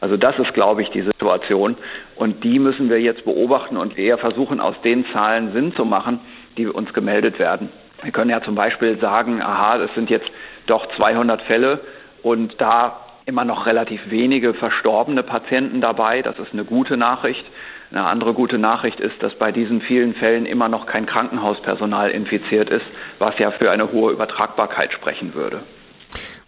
Also 0.00 0.16
das 0.16 0.38
ist, 0.38 0.54
glaube 0.54 0.82
ich, 0.82 0.90
die 0.90 1.02
Situation. 1.02 1.76
Und 2.16 2.44
die 2.44 2.58
müssen 2.58 2.88
wir 2.90 3.00
jetzt 3.00 3.24
beobachten 3.24 3.76
und 3.76 3.98
eher 3.98 4.18
versuchen, 4.18 4.60
aus 4.60 4.74
den 4.82 5.06
Zahlen 5.12 5.52
Sinn 5.52 5.74
zu 5.74 5.84
machen, 5.84 6.20
die 6.56 6.66
uns 6.66 6.92
gemeldet 6.92 7.38
werden. 7.38 7.70
Wir 8.02 8.12
können 8.12 8.30
ja 8.30 8.42
zum 8.42 8.54
Beispiel 8.54 8.98
sagen, 9.00 9.42
aha, 9.42 9.78
es 9.82 9.92
sind 9.94 10.08
jetzt 10.10 10.28
doch 10.66 10.86
200 10.96 11.42
Fälle 11.42 11.80
und 12.22 12.60
da 12.60 13.00
immer 13.26 13.44
noch 13.44 13.66
relativ 13.66 14.00
wenige 14.10 14.54
verstorbene 14.54 15.22
Patienten 15.22 15.80
dabei. 15.80 16.22
Das 16.22 16.38
ist 16.38 16.52
eine 16.52 16.64
gute 16.64 16.96
Nachricht. 16.96 17.44
Eine 17.90 18.04
andere 18.04 18.34
gute 18.34 18.58
Nachricht 18.58 19.00
ist, 19.00 19.22
dass 19.22 19.34
bei 19.34 19.50
diesen 19.50 19.80
vielen 19.80 20.14
Fällen 20.14 20.46
immer 20.46 20.68
noch 20.68 20.86
kein 20.86 21.06
Krankenhauspersonal 21.06 22.10
infiziert 22.10 22.70
ist, 22.70 22.84
was 23.18 23.38
ja 23.38 23.50
für 23.50 23.70
eine 23.70 23.92
hohe 23.92 24.12
Übertragbarkeit 24.12 24.92
sprechen 24.92 25.34
würde. 25.34 25.62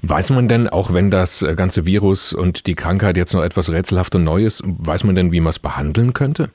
Weiß 0.03 0.31
man 0.31 0.49
denn, 0.49 0.69
auch 0.69 0.95
wenn 0.95 1.11
das 1.11 1.47
ganze 1.57 1.85
Virus 1.85 2.33
und 2.33 2.67
die 2.67 2.75
Krankheit 2.75 3.17
jetzt 3.17 3.35
noch 3.35 3.45
etwas 3.45 3.71
rätselhaft 3.71 4.15
und 4.15 4.25
neu 4.25 4.43
ist, 4.43 4.65
weiß 4.65 5.05
man 5.05 5.15
denn, 5.15 5.31
wie 5.33 5.41
man 5.41 5.51
es 5.51 5.59
behandeln 5.59 6.15
könnte? 6.15 6.51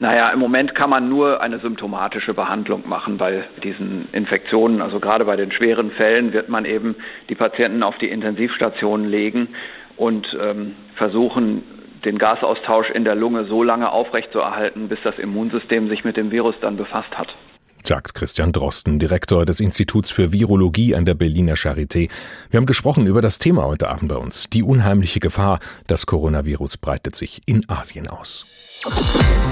Naja, 0.00 0.32
im 0.32 0.40
Moment 0.40 0.74
kann 0.74 0.90
man 0.90 1.08
nur 1.08 1.40
eine 1.40 1.60
symptomatische 1.60 2.34
Behandlung 2.34 2.88
machen 2.88 3.16
bei 3.16 3.44
diesen 3.62 4.08
Infektionen. 4.10 4.82
Also 4.82 4.98
gerade 4.98 5.24
bei 5.24 5.36
den 5.36 5.52
schweren 5.52 5.92
Fällen 5.92 6.32
wird 6.32 6.48
man 6.48 6.64
eben 6.64 6.96
die 7.28 7.36
Patienten 7.36 7.84
auf 7.84 7.96
die 7.98 8.08
Intensivstationen 8.08 9.08
legen 9.08 9.48
und 9.96 10.26
ähm, 10.40 10.74
versuchen, 10.96 11.62
den 12.04 12.18
Gasaustausch 12.18 12.90
in 12.90 13.04
der 13.04 13.14
Lunge 13.14 13.44
so 13.44 13.62
lange 13.62 13.90
aufrechtzuerhalten, 13.90 14.88
bis 14.88 14.98
das 15.04 15.16
Immunsystem 15.18 15.88
sich 15.88 16.02
mit 16.02 16.16
dem 16.16 16.32
Virus 16.32 16.56
dann 16.60 16.76
befasst 16.76 17.16
hat 17.16 17.28
sagt 17.86 18.14
Christian 18.14 18.52
Drosten, 18.52 18.98
Direktor 18.98 19.44
des 19.46 19.60
Instituts 19.60 20.10
für 20.10 20.32
Virologie 20.32 20.94
an 20.94 21.04
der 21.04 21.14
Berliner 21.14 21.54
Charité. 21.54 22.08
Wir 22.50 22.58
haben 22.58 22.66
gesprochen 22.66 23.06
über 23.06 23.22
das 23.22 23.38
Thema 23.38 23.64
heute 23.64 23.88
Abend 23.88 24.08
bei 24.08 24.16
uns. 24.16 24.48
Die 24.50 24.62
unheimliche 24.62 25.20
Gefahr, 25.20 25.58
das 25.86 26.06
Coronavirus 26.06 26.76
breitet 26.78 27.16
sich 27.16 27.42
in 27.46 27.68
Asien 27.68 28.08
aus. 28.08 28.46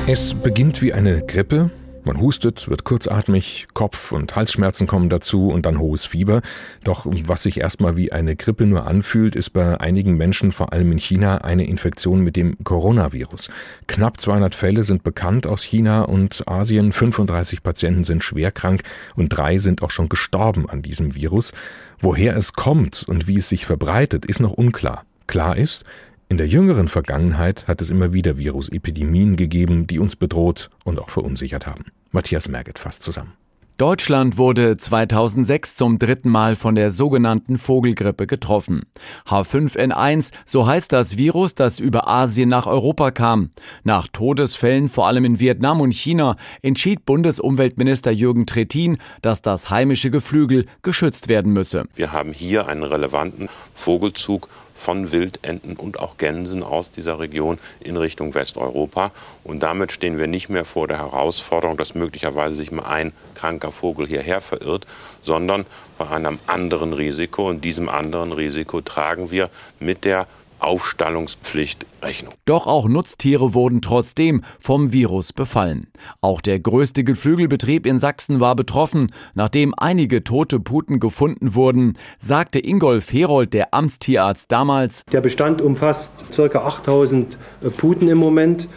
Es 0.06 0.34
beginnt 0.34 0.82
wie 0.82 0.92
eine 0.92 1.24
Grippe, 1.24 1.70
man 2.04 2.20
hustet, 2.20 2.68
wird 2.68 2.84
kurzatmig, 2.84 3.66
Kopf- 3.74 4.12
und 4.12 4.34
Halsschmerzen 4.34 4.86
kommen 4.86 5.08
dazu 5.08 5.48
und 5.48 5.66
dann 5.66 5.78
hohes 5.78 6.06
Fieber. 6.06 6.42
Doch 6.84 7.06
was 7.06 7.42
sich 7.42 7.60
erstmal 7.60 7.96
wie 7.96 8.12
eine 8.12 8.36
Grippe 8.36 8.66
nur 8.66 8.86
anfühlt, 8.86 9.36
ist 9.36 9.50
bei 9.50 9.80
einigen 9.80 10.16
Menschen, 10.16 10.52
vor 10.52 10.72
allem 10.72 10.92
in 10.92 10.98
China, 10.98 11.38
eine 11.38 11.66
Infektion 11.66 12.20
mit 12.20 12.36
dem 12.36 12.56
Coronavirus. 12.64 13.50
Knapp 13.86 14.20
200 14.20 14.54
Fälle 14.54 14.82
sind 14.82 15.02
bekannt 15.02 15.46
aus 15.46 15.62
China 15.62 16.02
und 16.02 16.46
Asien. 16.48 16.92
35 16.92 17.62
Patienten 17.62 18.04
sind 18.04 18.24
schwerkrank 18.24 18.82
und 19.16 19.28
drei 19.28 19.58
sind 19.58 19.82
auch 19.82 19.90
schon 19.90 20.08
gestorben 20.08 20.68
an 20.68 20.82
diesem 20.82 21.14
Virus. 21.14 21.52
Woher 22.00 22.36
es 22.36 22.52
kommt 22.52 23.04
und 23.06 23.26
wie 23.26 23.38
es 23.38 23.48
sich 23.48 23.66
verbreitet, 23.66 24.26
ist 24.26 24.40
noch 24.40 24.52
unklar. 24.52 25.04
Klar 25.26 25.56
ist, 25.56 25.84
in 26.32 26.38
der 26.38 26.48
jüngeren 26.48 26.88
Vergangenheit 26.88 27.68
hat 27.68 27.82
es 27.82 27.90
immer 27.90 28.14
wieder 28.14 28.38
Virusepidemien 28.38 29.36
gegeben, 29.36 29.86
die 29.86 29.98
uns 29.98 30.16
bedroht 30.16 30.70
und 30.82 30.98
auch 30.98 31.10
verunsichert 31.10 31.66
haben. 31.66 31.84
Matthias 32.10 32.48
Merget 32.48 32.78
fasst 32.78 33.02
zusammen. 33.02 33.34
Deutschland 33.76 34.38
wurde 34.38 34.78
2006 34.78 35.76
zum 35.76 35.98
dritten 35.98 36.30
Mal 36.30 36.56
von 36.56 36.74
der 36.74 36.90
sogenannten 36.90 37.58
Vogelgrippe 37.58 38.26
getroffen. 38.26 38.84
H5N1, 39.26 40.30
so 40.46 40.66
heißt 40.66 40.92
das 40.92 41.18
Virus, 41.18 41.54
das 41.54 41.80
über 41.80 42.08
Asien 42.08 42.48
nach 42.48 42.66
Europa 42.66 43.10
kam. 43.10 43.50
Nach 43.82 44.06
Todesfällen 44.08 44.88
vor 44.88 45.08
allem 45.08 45.26
in 45.26 45.38
Vietnam 45.38 45.82
und 45.82 45.92
China 45.92 46.36
entschied 46.62 47.04
Bundesumweltminister 47.04 48.10
Jürgen 48.10 48.46
Trittin, 48.46 48.96
dass 49.20 49.42
das 49.42 49.68
heimische 49.68 50.10
Geflügel 50.10 50.64
geschützt 50.80 51.28
werden 51.28 51.52
müsse. 51.52 51.84
Wir 51.94 52.12
haben 52.12 52.32
hier 52.32 52.68
einen 52.68 52.84
relevanten 52.84 53.50
Vogelzug 53.74 54.48
von 54.82 55.12
Wildenten 55.12 55.76
und 55.76 56.00
auch 56.00 56.16
Gänsen 56.16 56.62
aus 56.64 56.90
dieser 56.90 57.20
Region 57.20 57.58
in 57.80 57.96
Richtung 57.96 58.34
Westeuropa. 58.34 59.12
Und 59.44 59.62
damit 59.62 59.92
stehen 59.92 60.18
wir 60.18 60.26
nicht 60.26 60.48
mehr 60.48 60.64
vor 60.64 60.88
der 60.88 60.98
Herausforderung, 60.98 61.76
dass 61.76 61.94
möglicherweise 61.94 62.56
sich 62.56 62.72
mal 62.72 62.86
ein 62.86 63.12
kranker 63.34 63.70
Vogel 63.70 64.08
hierher 64.08 64.40
verirrt, 64.40 64.86
sondern 65.22 65.66
bei 65.98 66.08
einem 66.08 66.40
anderen 66.48 66.92
Risiko. 66.92 67.48
Und 67.48 67.64
diesem 67.64 67.88
anderen 67.88 68.32
Risiko 68.32 68.80
tragen 68.80 69.30
wir 69.30 69.50
mit 69.78 70.04
der 70.04 70.26
Aufstallungspflicht 70.62 71.86
Rechnung. 72.02 72.34
Doch 72.44 72.66
auch 72.66 72.88
Nutztiere 72.88 73.54
wurden 73.54 73.80
trotzdem 73.80 74.42
vom 74.60 74.92
Virus 74.92 75.32
befallen. 75.32 75.88
Auch 76.20 76.40
der 76.40 76.60
größte 76.60 77.04
Geflügelbetrieb 77.04 77.86
in 77.86 77.98
Sachsen 77.98 78.40
war 78.40 78.56
betroffen. 78.56 79.12
Nachdem 79.34 79.74
einige 79.76 80.24
tote 80.24 80.60
Puten 80.60 81.00
gefunden 81.00 81.54
wurden, 81.54 81.98
sagte 82.18 82.64
Ingolf 82.64 83.12
Herold, 83.12 83.54
der 83.54 83.74
Amtstierarzt 83.74 84.50
damals, 84.50 85.04
der 85.12 85.20
Bestand 85.20 85.60
umfasst 85.60 86.10
ca. 86.34 86.58
8000 86.58 87.38
äh, 87.62 87.70
Puten 87.70 88.08
im 88.08 88.18
Moment, 88.18 88.68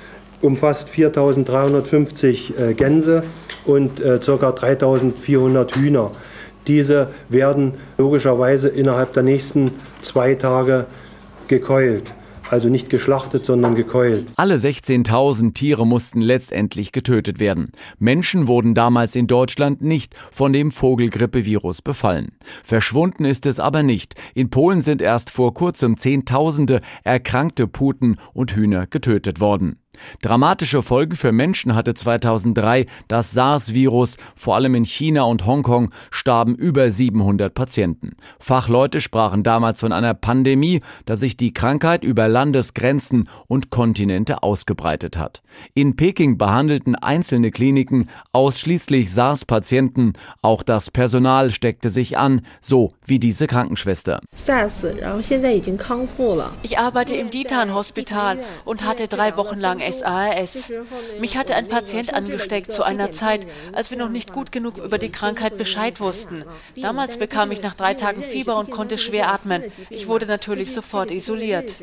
umfasst 0.41 0.89
4350 0.89 2.57
äh, 2.57 2.73
Gänse 2.73 3.23
und 3.65 3.99
äh, 3.99 4.19
ca. 4.19 4.51
3400 4.51 5.75
Hühner. 5.75 6.11
Diese 6.67 7.09
werden 7.29 7.75
logischerweise 7.97 8.69
innerhalb 8.69 9.13
der 9.13 9.23
nächsten 9.23 9.73
zwei 10.01 10.33
Tage 10.35 10.87
gekeult. 11.47 12.13
Also 12.49 12.69
nicht 12.69 12.89
geschlachtet, 12.89 13.45
sondern 13.45 13.73
gekeult. 13.73 14.27
Alle 14.35 14.55
16.000 14.55 15.53
Tiere 15.55 15.87
mussten 15.87 16.21
letztendlich 16.21 16.91
getötet 16.91 17.39
werden. 17.39 17.71
Menschen 17.97 18.47
wurden 18.47 18.75
damals 18.75 19.15
in 19.15 19.25
Deutschland 19.25 19.81
nicht 19.81 20.15
von 20.31 20.53
dem 20.53 20.69
Vogelgrippevirus 20.69 21.81
befallen. 21.81 22.37
Verschwunden 22.63 23.25
ist 23.25 23.47
es 23.47 23.59
aber 23.59 23.81
nicht. 23.81 24.13
In 24.35 24.51
Polen 24.51 24.81
sind 24.81 25.01
erst 25.01 25.31
vor 25.31 25.55
kurzem 25.55 25.97
Zehntausende 25.97 26.81
erkrankte 27.03 27.67
Puten 27.67 28.17
und 28.33 28.55
Hühner 28.55 28.85
getötet 28.85 29.39
worden. 29.39 29.79
Dramatische 30.21 30.81
Folgen 30.81 31.15
für 31.15 31.31
Menschen 31.31 31.75
hatte 31.75 31.93
2003 31.93 32.85
das 33.07 33.31
SARS-Virus. 33.31 34.17
Vor 34.35 34.55
allem 34.55 34.75
in 34.75 34.85
China 34.85 35.23
und 35.23 35.45
Hongkong 35.45 35.91
starben 36.11 36.55
über 36.55 36.91
700 36.91 37.53
Patienten. 37.53 38.15
Fachleute 38.39 39.01
sprachen 39.01 39.43
damals 39.43 39.79
von 39.79 39.91
einer 39.91 40.13
Pandemie, 40.13 40.81
da 41.05 41.15
sich 41.15 41.37
die 41.37 41.53
Krankheit 41.53 42.03
über 42.03 42.27
Landesgrenzen 42.27 43.29
und 43.47 43.69
Kontinente 43.69 44.43
ausgebreitet 44.43 45.17
hat. 45.17 45.41
In 45.73 45.95
Peking 45.95 46.37
behandelten 46.37 46.95
einzelne 46.95 47.51
Kliniken 47.51 48.09
ausschließlich 48.33 49.11
SARS-Patienten. 49.11 50.13
Auch 50.41 50.63
das 50.63 50.91
Personal 50.91 51.49
steckte 51.49 51.89
sich 51.89 52.17
an, 52.17 52.41
so 52.61 52.93
wie 53.05 53.19
diese 53.19 53.47
Krankenschwester. 53.47 54.21
Ich 56.63 56.79
arbeite 56.79 57.15
im 57.15 57.29
Ditan-Hospital 57.29 58.39
und 58.65 58.85
hatte 58.85 59.07
drei 59.07 59.37
Wochen 59.37 59.59
lang 59.59 59.79
SARS. 59.91 60.71
Mich 61.19 61.37
hatte 61.37 61.55
ein 61.55 61.67
Patient 61.67 62.13
angesteckt 62.13 62.73
zu 62.73 62.83
einer 62.83 63.11
Zeit, 63.11 63.47
als 63.73 63.91
wir 63.91 63.97
noch 63.97 64.09
nicht 64.09 64.33
gut 64.33 64.51
genug 64.51 64.77
über 64.77 64.97
die 64.97 65.11
Krankheit 65.11 65.57
Bescheid 65.57 65.99
wussten. 65.99 66.43
Damals 66.75 67.17
bekam 67.17 67.51
ich 67.51 67.61
nach 67.61 67.75
drei 67.75 67.93
Tagen 67.93 68.23
Fieber 68.23 68.57
und 68.57 68.71
konnte 68.71 68.97
schwer 68.97 69.31
atmen. 69.31 69.63
Ich 69.89 70.07
wurde 70.07 70.25
natürlich 70.25 70.73
sofort 70.73 71.11
isoliert. 71.11 71.75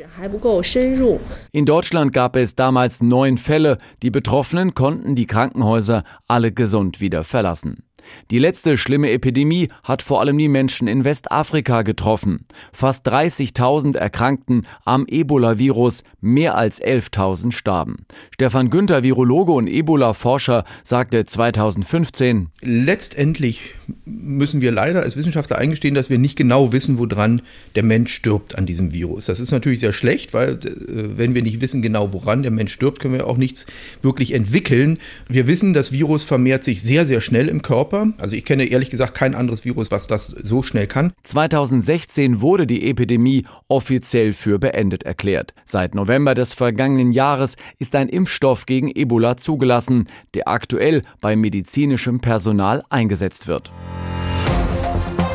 In 1.51 1.65
Deutschland 1.65 2.13
gab 2.13 2.35
es 2.35 2.55
damals 2.55 3.01
neun 3.01 3.37
Fälle. 3.37 3.77
Die 4.01 4.11
Betroffenen 4.11 4.73
konnten 4.73 5.15
die 5.15 5.27
Krankenhäuser 5.27 6.03
alle 6.27 6.51
gesund 6.51 6.99
wieder 7.01 7.23
verlassen. 7.23 7.83
Die 8.31 8.39
letzte 8.39 8.77
schlimme 8.77 9.11
Epidemie 9.11 9.67
hat 9.83 10.01
vor 10.01 10.21
allem 10.21 10.37
die 10.37 10.47
Menschen 10.47 10.87
in 10.87 11.03
Westafrika 11.03 11.81
getroffen. 11.81 12.45
Fast 12.71 13.07
30.000 13.07 13.97
erkrankten 13.97 14.65
am 14.85 15.05
Ebola-Virus, 15.07 16.03
mehr 16.21 16.55
als 16.55 16.81
11.000 16.81 17.51
starben. 17.51 18.05
Stefan 18.33 18.69
Günther, 18.69 19.03
Virologe 19.03 19.51
und 19.51 19.67
Ebola-Forscher, 19.67 20.63
sagte 20.83 21.25
2015, 21.25 22.49
Letztendlich 22.61 23.73
müssen 24.05 24.61
wir 24.61 24.71
leider 24.71 25.01
als 25.01 25.15
Wissenschaftler 25.15 25.57
eingestehen, 25.57 25.95
dass 25.95 26.09
wir 26.09 26.17
nicht 26.17 26.35
genau 26.35 26.71
wissen, 26.71 26.97
woran 26.97 27.41
der 27.75 27.83
Mensch 27.83 28.13
stirbt 28.13 28.57
an 28.57 28.65
diesem 28.65 28.93
Virus. 28.93 29.25
Das 29.25 29.39
ist 29.39 29.51
natürlich 29.51 29.79
sehr 29.79 29.93
schlecht, 29.93 30.33
weil 30.33 30.53
äh, 30.53 31.17
wenn 31.17 31.35
wir 31.35 31.41
nicht 31.41 31.61
wissen 31.61 31.81
genau, 31.81 32.13
woran 32.13 32.41
der 32.41 32.51
Mensch 32.51 32.73
stirbt, 32.73 32.99
können 32.99 33.13
wir 33.13 33.27
auch 33.27 33.37
nichts 33.37 33.65
wirklich 34.01 34.33
entwickeln. 34.33 34.99
Wir 35.27 35.47
wissen, 35.47 35.73
das 35.73 35.91
Virus 35.91 36.23
vermehrt 36.23 36.63
sich 36.63 36.81
sehr, 36.81 37.05
sehr 37.05 37.21
schnell 37.21 37.47
im 37.47 37.61
Körper. 37.61 37.92
Also 38.17 38.35
ich 38.35 38.45
kenne 38.45 38.65
ehrlich 38.65 38.89
gesagt 38.89 39.13
kein 39.13 39.35
anderes 39.35 39.65
Virus, 39.65 39.91
was 39.91 40.07
das 40.07 40.27
so 40.27 40.63
schnell 40.63 40.87
kann. 40.87 41.13
2016 41.23 42.41
wurde 42.41 42.67
die 42.67 42.89
Epidemie 42.89 43.45
offiziell 43.67 44.33
für 44.33 44.59
beendet 44.59 45.03
erklärt. 45.03 45.53
Seit 45.65 45.95
November 45.95 46.33
des 46.33 46.53
vergangenen 46.53 47.11
Jahres 47.11 47.55
ist 47.79 47.95
ein 47.95 48.09
Impfstoff 48.09 48.65
gegen 48.65 48.89
Ebola 48.93 49.37
zugelassen, 49.37 50.07
der 50.33 50.47
aktuell 50.47 51.01
bei 51.21 51.35
medizinischem 51.35 52.19
Personal 52.19 52.83
eingesetzt 52.89 53.47
wird. 53.47 53.71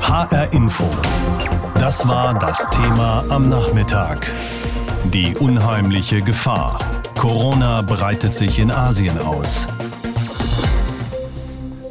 HR 0.03 0.53
Info. 0.53 0.88
Das 1.75 2.09
war 2.09 2.38
das 2.38 2.69
Thema 2.71 3.25
am 3.29 3.49
Nachmittag. 3.49 4.35
Die 5.12 5.35
unheimliche 5.37 6.23
Gefahr. 6.23 6.79
Corona 7.17 7.83
breitet 7.83 8.35
sich 8.35 8.59
in 8.59 8.71
Asien 8.71 9.19
aus. 9.19 9.69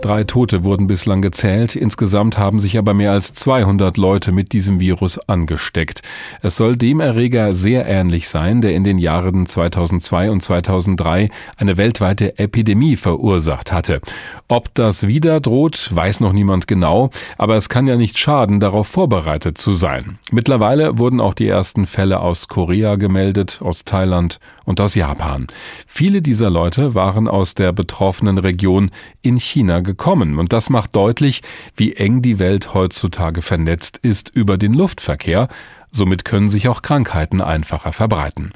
Drei 0.07 0.23
Tote 0.23 0.63
wurden 0.63 0.87
bislang 0.87 1.21
gezählt. 1.21 1.75
Insgesamt 1.75 2.37
haben 2.37 2.59
sich 2.59 2.77
aber 2.77 2.93
mehr 2.93 3.11
als 3.11 3.33
200 3.33 3.97
Leute 3.97 4.31
mit 4.31 4.53
diesem 4.53 4.79
Virus 4.79 5.19
angesteckt. 5.27 6.01
Es 6.41 6.55
soll 6.55 6.77
dem 6.77 7.01
Erreger 7.01 7.51
sehr 7.51 7.85
ähnlich 7.85 8.29
sein, 8.29 8.61
der 8.61 8.73
in 8.73 8.85
den 8.85 8.99
Jahren 8.99 9.45
2002 9.45 10.31
und 10.31 10.41
2003 10.41 11.29
eine 11.57 11.75
weltweite 11.75 12.39
Epidemie 12.39 12.95
verursacht 12.95 13.73
hatte. 13.73 13.99
Ob 14.47 14.73
das 14.75 15.07
wieder 15.07 15.41
droht, 15.41 15.93
weiß 15.93 16.21
noch 16.21 16.31
niemand 16.31 16.69
genau, 16.69 17.09
aber 17.37 17.57
es 17.57 17.67
kann 17.67 17.85
ja 17.85 17.97
nicht 17.97 18.17
schaden, 18.17 18.61
darauf 18.61 18.87
vorbereitet 18.87 19.57
zu 19.57 19.73
sein. 19.73 20.19
Mittlerweile 20.31 20.97
wurden 20.97 21.19
auch 21.19 21.33
die 21.33 21.49
ersten 21.49 21.85
Fälle 21.85 22.21
aus 22.21 22.47
Korea 22.47 22.95
gemeldet, 22.95 23.59
aus 23.61 23.83
Thailand 23.83 24.39
und 24.67 24.81
aus 24.81 24.93
Japan. 24.93 25.47
Viele 25.87 26.21
dieser 26.21 26.49
Leute 26.49 26.93
waren 26.93 27.27
aus 27.27 27.55
der 27.55 27.71
betroffenen 27.71 28.37
Region 28.37 28.91
in 29.21 29.37
China 29.37 29.79
gekommen 29.79 30.37
und 30.37 30.53
das 30.53 30.69
macht 30.69 30.95
deutlich, 30.95 31.41
wie 31.75 31.93
eng 31.93 32.21
die 32.21 32.37
Welt 32.37 32.73
heutzutage 32.73 33.41
vernetzt 33.41 33.97
ist 34.03 34.29
über 34.29 34.57
den 34.57 34.73
Luftverkehr, 34.73 35.47
Somit 35.91 36.25
können 36.25 36.49
sich 36.49 36.67
auch 36.67 36.81
Krankheiten 36.81 37.41
einfacher 37.41 37.93
verbreiten. 37.93 38.51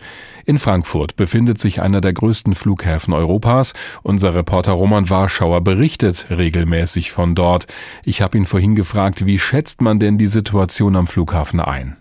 In 0.45 0.59
Frankfurt 0.59 1.15
befindet 1.15 1.61
sich 1.61 1.81
einer 1.81 2.01
der 2.01 2.13
größten 2.13 2.55
Flughäfen 2.55 3.13
Europas. 3.13 3.73
Unser 4.03 4.35
Reporter 4.35 4.73
Roman 4.73 5.09
Warschauer 5.09 5.61
berichtet 5.61 6.27
regelmäßig 6.29 7.11
von 7.11 7.33
dort. 7.33 7.67
Ich 8.03 8.21
habe 8.21 8.37
ihn 8.37 8.45
vorhin 8.45 8.75
gefragt, 8.75 9.25
wie 9.25 9.39
schätzt 9.39 9.81
man 9.81 9.97
denn 9.97 10.17
die 10.17 10.27
Situation 10.27 10.95
am 10.95 11.07
Flughafen 11.07 11.59
ein? 11.59 11.97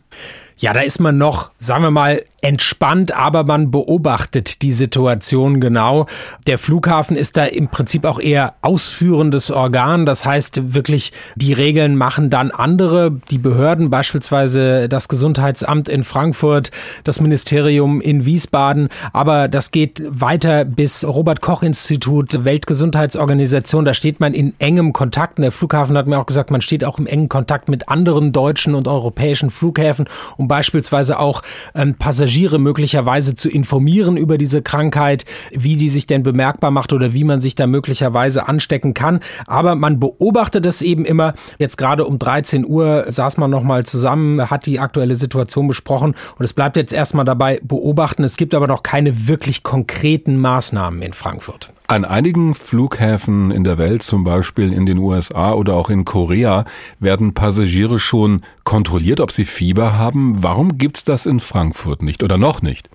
Ja, 0.58 0.74
da 0.74 0.80
ist 0.80 1.00
man 1.00 1.16
noch, 1.16 1.52
sagen 1.58 1.84
wir 1.84 1.90
mal, 1.90 2.22
entspannt, 2.42 3.12
aber 3.12 3.44
man 3.44 3.70
beobachtet 3.70 4.62
die 4.62 4.72
Situation 4.72 5.60
genau. 5.60 6.06
Der 6.46 6.58
Flughafen 6.58 7.16
ist 7.16 7.36
da 7.36 7.44
im 7.44 7.68
Prinzip 7.68 8.04
auch 8.04 8.20
eher 8.20 8.54
ausführendes 8.62 9.50
Organ. 9.50 10.06
Das 10.06 10.24
heißt 10.24 10.74
wirklich, 10.74 11.12
die 11.36 11.52
Regeln 11.52 11.96
machen 11.96 12.30
dann 12.30 12.50
andere, 12.50 13.12
die 13.30 13.38
Behörden, 13.38 13.90
beispielsweise 13.90 14.88
das 14.88 15.08
Gesundheitsamt 15.08 15.88
in 15.88 16.04
Frankfurt, 16.04 16.70
das 17.04 17.20
Ministerium 17.20 18.00
in 18.00 18.24
Wiesbaden. 18.24 18.88
Aber 19.12 19.48
das 19.48 19.70
geht 19.70 20.02
weiter 20.08 20.64
bis 20.64 21.04
Robert 21.04 21.42
Koch 21.42 21.62
Institut, 21.62 22.44
Weltgesundheitsorganisation. 22.44 23.84
Da 23.84 23.92
steht 23.92 24.20
man 24.20 24.32
in 24.32 24.54
engem 24.58 24.92
Kontakt. 24.92 25.38
Und 25.38 25.42
der 25.42 25.52
Flughafen 25.52 25.96
hat 25.96 26.06
mir 26.06 26.18
auch 26.18 26.26
gesagt, 26.26 26.50
man 26.50 26.62
steht 26.62 26.84
auch 26.84 26.98
im 26.98 27.06
engen 27.06 27.28
Kontakt 27.28 27.68
mit 27.68 27.88
anderen 27.88 28.32
deutschen 28.32 28.74
und 28.74 28.88
europäischen 28.88 29.50
Flughäfen, 29.50 30.06
um 30.36 30.48
beispielsweise 30.48 31.18
auch 31.18 31.42
ähm, 31.74 31.94
Passagiere 31.94 32.29
Passagiere 32.30 32.60
möglicherweise 32.60 33.34
zu 33.34 33.50
informieren 33.50 34.16
über 34.16 34.38
diese 34.38 34.62
Krankheit, 34.62 35.24
wie 35.50 35.74
die 35.74 35.88
sich 35.88 36.06
denn 36.06 36.22
bemerkbar 36.22 36.70
macht 36.70 36.92
oder 36.92 37.12
wie 37.12 37.24
man 37.24 37.40
sich 37.40 37.56
da 37.56 37.66
möglicherweise 37.66 38.46
anstecken 38.46 38.94
kann. 38.94 39.18
Aber 39.48 39.74
man 39.74 39.98
beobachtet 39.98 40.64
es 40.64 40.80
eben 40.80 41.04
immer. 41.04 41.34
Jetzt 41.58 41.76
gerade 41.76 42.04
um 42.04 42.20
13 42.20 42.64
Uhr 42.64 43.06
saß 43.08 43.36
man 43.38 43.50
nochmal 43.50 43.84
zusammen, 43.84 44.48
hat 44.48 44.66
die 44.66 44.78
aktuelle 44.78 45.16
Situation 45.16 45.66
besprochen 45.66 46.14
und 46.38 46.44
es 46.44 46.52
bleibt 46.52 46.76
jetzt 46.76 46.92
erstmal 46.92 47.24
dabei 47.24 47.58
beobachten. 47.64 48.22
Es 48.22 48.36
gibt 48.36 48.54
aber 48.54 48.68
noch 48.68 48.84
keine 48.84 49.26
wirklich 49.26 49.64
konkreten 49.64 50.38
Maßnahmen 50.38 51.02
in 51.02 51.14
Frankfurt. 51.14 51.72
An 51.90 52.04
einigen 52.04 52.54
Flughäfen 52.54 53.50
in 53.50 53.64
der 53.64 53.76
Welt, 53.76 54.04
zum 54.04 54.22
Beispiel 54.22 54.72
in 54.72 54.86
den 54.86 54.98
USA 54.98 55.54
oder 55.54 55.74
auch 55.74 55.90
in 55.90 56.04
Korea, 56.04 56.64
werden 57.00 57.34
Passagiere 57.34 57.98
schon 57.98 58.42
kontrolliert, 58.62 59.18
ob 59.18 59.32
sie 59.32 59.44
Fieber 59.44 59.98
haben. 59.98 60.40
Warum 60.40 60.78
gibt's 60.78 61.02
das 61.02 61.26
in 61.26 61.40
Frankfurt 61.40 62.02
nicht 62.02 62.22
oder 62.22 62.38
noch 62.38 62.62
nicht? 62.62 62.88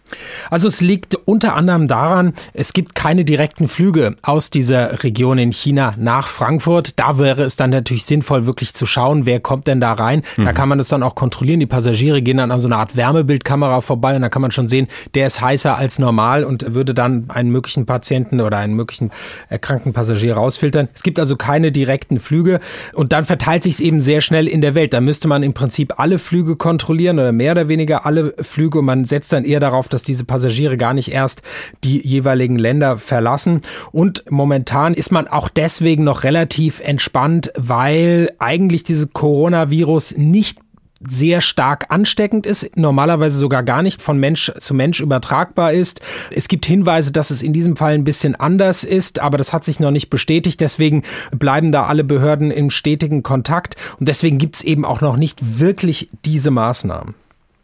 Also 0.49 0.67
es 0.67 0.81
liegt 0.81 1.15
unter 1.25 1.55
anderem 1.55 1.87
daran, 1.87 2.33
es 2.53 2.73
gibt 2.73 2.95
keine 2.95 3.25
direkten 3.25 3.67
Flüge 3.67 4.15
aus 4.21 4.49
dieser 4.49 5.03
Region 5.03 5.37
in 5.37 5.51
China 5.51 5.93
nach 5.97 6.27
Frankfurt. 6.27 6.99
Da 6.99 7.19
wäre 7.19 7.43
es 7.43 7.55
dann 7.55 7.69
natürlich 7.69 8.05
sinnvoll, 8.05 8.45
wirklich 8.45 8.73
zu 8.73 8.85
schauen, 8.85 9.25
wer 9.25 9.39
kommt 9.39 9.67
denn 9.67 9.81
da 9.81 9.93
rein. 9.93 10.23
Mhm. 10.37 10.45
Da 10.45 10.53
kann 10.53 10.69
man 10.69 10.77
das 10.77 10.87
dann 10.87 11.03
auch 11.03 11.15
kontrollieren. 11.15 11.59
Die 11.59 11.65
Passagiere 11.65 12.21
gehen 12.21 12.37
dann 12.37 12.51
an 12.51 12.59
so 12.59 12.67
eine 12.67 12.77
Art 12.77 12.95
Wärmebildkamera 12.95 13.81
vorbei 13.81 14.15
und 14.15 14.21
da 14.21 14.29
kann 14.29 14.41
man 14.41 14.51
schon 14.51 14.67
sehen, 14.67 14.87
der 15.13 15.27
ist 15.27 15.41
heißer 15.41 15.77
als 15.77 15.99
normal 15.99 16.43
und 16.43 16.73
würde 16.73 16.93
dann 16.93 17.25
einen 17.29 17.51
möglichen 17.51 17.85
Patienten 17.85 18.41
oder 18.41 18.57
einen 18.57 18.75
möglichen 18.75 19.11
erkrankten 19.49 19.93
Passagier 19.93 20.35
rausfiltern. 20.35 20.87
Es 20.93 21.03
gibt 21.03 21.19
also 21.19 21.35
keine 21.35 21.71
direkten 21.71 22.19
Flüge 22.19 22.59
und 22.93 23.11
dann 23.11 23.25
verteilt 23.25 23.63
sich 23.63 23.75
es 23.75 23.79
eben 23.79 24.01
sehr 24.01 24.21
schnell 24.21 24.47
in 24.47 24.61
der 24.61 24.75
Welt. 24.75 24.93
Da 24.93 25.01
müsste 25.01 25.27
man 25.27 25.43
im 25.43 25.53
Prinzip 25.53 25.99
alle 25.99 26.19
Flüge 26.19 26.55
kontrollieren 26.55 27.19
oder 27.19 27.31
mehr 27.31 27.51
oder 27.51 27.67
weniger 27.67 28.05
alle 28.05 28.33
Flüge 28.41 28.79
und 28.79 28.85
man 28.85 29.05
setzt 29.05 29.33
dann 29.33 29.45
eher 29.45 29.59
darauf, 29.59 29.89
dass 29.89 30.03
diese 30.07 30.23
Passagiere 30.23 30.77
gar 30.77 30.93
nicht 30.93 31.11
erst 31.11 31.41
die 31.83 32.05
jeweiligen 32.05 32.57
Länder 32.57 32.97
verlassen. 32.97 33.61
Und 33.91 34.23
momentan 34.29 34.93
ist 34.93 35.11
man 35.11 35.27
auch 35.27 35.49
deswegen 35.49 36.03
noch 36.03 36.23
relativ 36.23 36.79
entspannt, 36.79 37.51
weil 37.55 38.31
eigentlich 38.39 38.83
dieses 38.83 39.11
Coronavirus 39.13 40.17
nicht 40.17 40.59
sehr 41.07 41.41
stark 41.41 41.85
ansteckend 41.89 42.45
ist, 42.45 42.77
normalerweise 42.77 43.37
sogar 43.37 43.63
gar 43.63 43.81
nicht 43.81 44.01
von 44.01 44.17
Mensch 44.17 44.51
zu 44.59 44.73
Mensch 44.73 44.99
übertragbar 45.01 45.73
ist. 45.73 46.01
Es 46.31 46.47
gibt 46.47 46.65
Hinweise, 46.65 47.11
dass 47.11 47.31
es 47.31 47.41
in 47.41 47.53
diesem 47.53 47.75
Fall 47.75 47.93
ein 47.93 48.03
bisschen 48.03 48.35
anders 48.35 48.83
ist, 48.83 49.19
aber 49.19 49.37
das 49.37 49.53
hat 49.53 49.63
sich 49.63 49.79
noch 49.79 49.91
nicht 49.91 50.09
bestätigt. 50.09 50.59
Deswegen 50.61 51.03
bleiben 51.31 51.71
da 51.71 51.85
alle 51.85 52.03
Behörden 52.03 52.51
im 52.51 52.69
stetigen 52.69 53.23
Kontakt 53.23 53.75
und 53.99 54.07
deswegen 54.07 54.37
gibt 54.37 54.57
es 54.57 54.63
eben 54.63 54.85
auch 54.85 55.01
noch 55.01 55.17
nicht 55.17 55.59
wirklich 55.59 56.09
diese 56.25 56.51
Maßnahmen. 56.51 57.15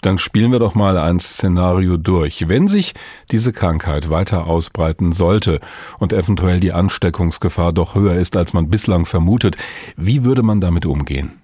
Dann 0.02 0.18
spielen 0.18 0.52
wir 0.52 0.60
doch 0.60 0.76
mal 0.76 0.98
ein 0.98 1.20
Szenario 1.20 1.98
durch. 1.98 2.48
Wenn 2.48 2.68
sich 2.68 2.94
diese 3.32 3.54
Krankheit 3.54 4.10
weiter 4.10 4.48
ausbreiten 4.48 5.12
sollte 5.12 5.60
und 6.00 6.12
eventuell 6.12 6.60
die 6.60 6.74
Ansteckungsgefahr 6.74 7.72
doch 7.72 7.96
höher 7.96 8.16
ist, 8.16 8.36
als 8.36 8.54
man 8.54 8.70
bislang 8.70 9.06
vermutet, 9.06 9.58
wie 9.96 10.24
würde 10.24 10.44
man 10.44 10.60
damit 10.60 10.86
umgehen? 10.86 11.40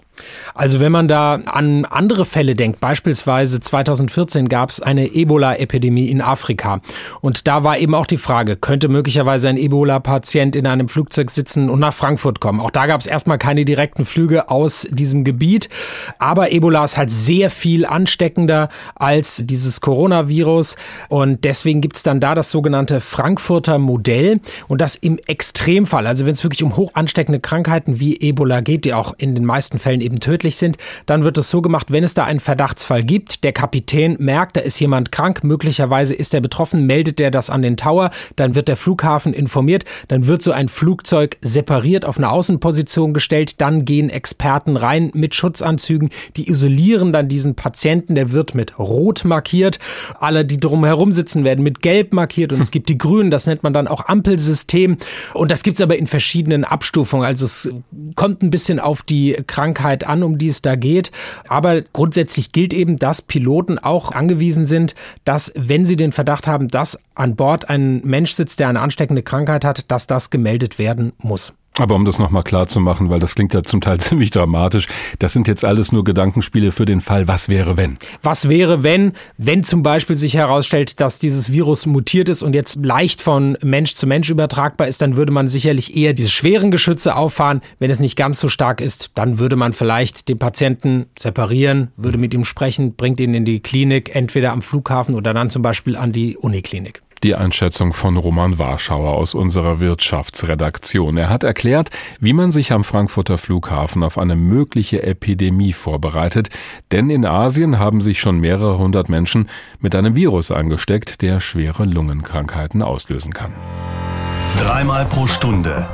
Also 0.53 0.79
wenn 0.79 0.91
man 0.91 1.07
da 1.07 1.35
an 1.45 1.85
andere 1.85 2.25
Fälle 2.25 2.55
denkt, 2.55 2.79
beispielsweise 2.79 3.59
2014 3.59 4.49
gab 4.49 4.69
es 4.69 4.81
eine 4.81 5.13
Ebola-Epidemie 5.13 6.09
in 6.09 6.21
Afrika. 6.21 6.81
Und 7.21 7.47
da 7.47 7.63
war 7.63 7.77
eben 7.77 7.93
auch 7.95 8.05
die 8.05 8.17
Frage, 8.17 8.55
könnte 8.55 8.87
möglicherweise 8.87 9.49
ein 9.49 9.57
Ebola-Patient 9.57 10.55
in 10.55 10.67
einem 10.67 10.89
Flugzeug 10.89 11.31
sitzen 11.31 11.69
und 11.69 11.79
nach 11.79 11.93
Frankfurt 11.93 12.39
kommen? 12.39 12.59
Auch 12.59 12.71
da 12.71 12.87
gab 12.87 13.01
es 13.01 13.07
erstmal 13.07 13.37
keine 13.37 13.65
direkten 13.65 14.05
Flüge 14.05 14.49
aus 14.49 14.87
diesem 14.89 15.23
Gebiet. 15.23 15.69
Aber 16.19 16.51
Ebola 16.51 16.83
ist 16.83 16.97
halt 16.97 17.11
sehr 17.11 17.49
viel 17.49 17.85
ansteckender 17.85 18.69
als 18.95 19.43
dieses 19.45 19.81
Coronavirus. 19.81 20.75
Und 21.09 21.43
deswegen 21.43 21.81
gibt 21.81 21.97
es 21.97 22.03
dann 22.03 22.19
da 22.19 22.35
das 22.35 22.51
sogenannte 22.51 23.01
Frankfurter 23.01 23.77
Modell. 23.77 24.39
Und 24.67 24.81
das 24.81 24.95
im 24.95 25.19
Extremfall, 25.27 26.07
also 26.07 26.25
wenn 26.25 26.33
es 26.33 26.43
wirklich 26.43 26.63
um 26.63 26.77
hoch 26.77 26.91
ansteckende 26.93 27.39
Krankheiten 27.39 27.99
wie 27.99 28.19
Ebola 28.19 28.61
geht, 28.61 28.85
die 28.85 28.93
auch 28.93 29.13
in 29.17 29.35
den 29.35 29.45
meisten 29.45 29.79
Fällen 29.79 30.01
eben 30.07 30.19
tödlich 30.19 30.55
sind, 30.55 30.77
dann 31.05 31.23
wird 31.23 31.37
es 31.37 31.49
so 31.49 31.61
gemacht, 31.61 31.91
wenn 31.91 32.03
es 32.03 32.13
da 32.13 32.23
einen 32.23 32.39
Verdachtsfall 32.39 33.03
gibt, 33.03 33.43
der 33.43 33.51
Kapitän 33.51 34.15
merkt, 34.19 34.55
da 34.55 34.61
ist 34.61 34.79
jemand 34.79 35.11
krank, 35.11 35.43
möglicherweise 35.43 36.15
ist 36.15 36.33
er 36.33 36.41
betroffen, 36.41 36.85
meldet 36.85 37.19
der 37.19 37.29
das 37.29 37.49
an 37.49 37.61
den 37.61 37.77
Tower, 37.77 38.09
dann 38.35 38.55
wird 38.55 38.67
der 38.67 38.77
Flughafen 38.77 39.33
informiert, 39.33 39.83
dann 40.07 40.27
wird 40.27 40.41
so 40.41 40.51
ein 40.51 40.69
Flugzeug 40.69 41.37
separiert 41.41 42.05
auf 42.05 42.17
eine 42.17 42.29
Außenposition 42.29 43.13
gestellt, 43.13 43.61
dann 43.61 43.85
gehen 43.85 44.09
Experten 44.09 44.77
rein 44.77 45.11
mit 45.13 45.35
Schutzanzügen, 45.35 46.09
die 46.37 46.49
isolieren 46.49 47.11
dann 47.11 47.27
diesen 47.27 47.55
Patienten, 47.55 48.15
der 48.15 48.31
wird 48.31 48.55
mit 48.55 48.79
Rot 48.79 49.25
markiert, 49.25 49.79
alle, 50.19 50.45
die 50.45 50.57
drumherum 50.57 51.11
sitzen, 51.11 51.43
werden 51.43 51.63
mit 51.63 51.81
Gelb 51.81 52.13
markiert 52.13 52.53
und 52.53 52.61
es 52.61 52.71
gibt 52.77 52.89
die 52.89 52.97
Grünen, 52.97 53.29
das 53.29 53.45
nennt 53.45 53.63
man 53.63 53.73
dann 53.73 53.87
auch 53.87 54.05
Ampelsystem. 54.07 54.97
Und 55.33 55.51
das 55.51 55.63
gibt 55.63 55.77
es 55.77 55.81
aber 55.81 55.97
in 55.97 56.07
verschiedenen 56.07 56.63
Abstufungen, 56.63 57.25
also 57.25 57.45
es 57.45 57.69
kommt 58.15 58.41
ein 58.41 58.49
bisschen 58.49 58.79
auf 58.79 59.01
die 59.01 59.35
Krankheit 59.47 59.96
an, 60.05 60.23
um 60.23 60.37
die 60.37 60.47
es 60.47 60.61
da 60.61 60.75
geht, 60.75 61.11
aber 61.47 61.81
grundsätzlich 61.81 62.51
gilt 62.51 62.73
eben, 62.73 62.97
dass 62.97 63.21
Piloten 63.21 63.79
auch 63.79 64.11
angewiesen 64.11 64.65
sind, 64.65 64.95
dass 65.23 65.51
wenn 65.55 65.85
sie 65.85 65.95
den 65.95 66.11
Verdacht 66.11 66.47
haben, 66.47 66.67
dass 66.67 66.99
an 67.15 67.35
Bord 67.35 67.69
ein 67.69 68.01
Mensch 68.03 68.33
sitzt, 68.33 68.59
der 68.59 68.69
eine 68.69 68.81
ansteckende 68.81 69.23
Krankheit 69.23 69.65
hat, 69.65 69.89
dass 69.91 70.07
das 70.07 70.29
gemeldet 70.29 70.79
werden 70.79 71.13
muss. 71.19 71.53
Aber 71.79 71.95
um 71.95 72.05
das 72.05 72.17
nochmal 72.17 72.43
klar 72.43 72.67
zu 72.67 72.79
machen, 72.79 73.09
weil 73.09 73.19
das 73.19 73.35
klingt 73.35 73.53
ja 73.53 73.63
zum 73.63 73.81
Teil 73.81 73.99
ziemlich 73.99 74.31
dramatisch, 74.31 74.87
das 75.19 75.33
sind 75.33 75.47
jetzt 75.47 75.63
alles 75.63 75.91
nur 75.91 76.03
Gedankenspiele 76.03 76.71
für 76.71 76.85
den 76.85 77.01
Fall, 77.01 77.27
was 77.27 77.49
wäre 77.49 77.77
wenn? 77.77 77.97
Was 78.23 78.49
wäre 78.49 78.83
wenn, 78.83 79.13
wenn 79.37 79.63
zum 79.63 79.83
Beispiel 79.83 80.15
sich 80.15 80.35
herausstellt, 80.35 80.99
dass 80.99 81.19
dieses 81.19 81.51
Virus 81.51 81.85
mutiert 81.85 82.29
ist 82.29 82.41
und 82.41 82.53
jetzt 82.53 82.83
leicht 82.83 83.21
von 83.21 83.57
Mensch 83.63 83.95
zu 83.95 84.07
Mensch 84.07 84.29
übertragbar 84.29 84.87
ist, 84.87 85.01
dann 85.01 85.15
würde 85.15 85.31
man 85.31 85.49
sicherlich 85.49 85.95
eher 85.95 86.13
diese 86.13 86.29
schweren 86.29 86.71
Geschütze 86.71 87.15
auffahren. 87.15 87.61
Wenn 87.79 87.91
es 87.91 87.99
nicht 87.99 88.15
ganz 88.15 88.39
so 88.39 88.49
stark 88.49 88.81
ist, 88.81 89.11
dann 89.15 89.39
würde 89.39 89.55
man 89.55 89.73
vielleicht 89.73 90.29
den 90.29 90.39
Patienten 90.39 91.05
separieren, 91.17 91.91
würde 91.95 92.17
mit 92.17 92.33
ihm 92.33 92.45
sprechen, 92.45 92.95
bringt 92.95 93.19
ihn 93.19 93.33
in 93.33 93.45
die 93.45 93.59
Klinik, 93.59 94.15
entweder 94.15 94.51
am 94.51 94.61
Flughafen 94.61 95.15
oder 95.15 95.33
dann 95.33 95.49
zum 95.49 95.61
Beispiel 95.61 95.95
an 95.95 96.11
die 96.11 96.37
Uniklinik. 96.37 97.01
Die 97.23 97.35
Einschätzung 97.35 97.93
von 97.93 98.17
Roman 98.17 98.59
Warschauer 98.59 99.13
aus 99.13 99.33
unserer 99.33 99.79
Wirtschaftsredaktion. 99.79 101.17
Er 101.17 101.29
hat 101.29 101.43
erklärt, 101.43 101.89
wie 102.19 102.33
man 102.33 102.51
sich 102.51 102.71
am 102.71 102.83
Frankfurter 102.83 103.37
Flughafen 103.37 104.03
auf 104.03 104.17
eine 104.17 104.35
mögliche 104.35 105.03
Epidemie 105.03 105.73
vorbereitet, 105.73 106.49
denn 106.91 107.09
in 107.09 107.25
Asien 107.25 107.79
haben 107.79 108.01
sich 108.01 108.19
schon 108.19 108.39
mehrere 108.39 108.77
hundert 108.77 109.09
Menschen 109.09 109.49
mit 109.79 109.95
einem 109.95 110.15
Virus 110.15 110.51
angesteckt, 110.51 111.21
der 111.21 111.39
schwere 111.39 111.85
Lungenkrankheiten 111.85 112.81
auslösen 112.81 113.33
kann. 113.33 113.53
Dreimal 114.59 115.05
pro 115.05 115.27
Stunde 115.27 115.87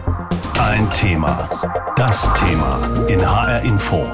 ein 0.59 0.89
Thema. 0.91 1.49
Das 1.95 2.31
Thema 2.35 2.79
in 3.07 3.19
HR 3.19 3.61
Info. 3.63 4.05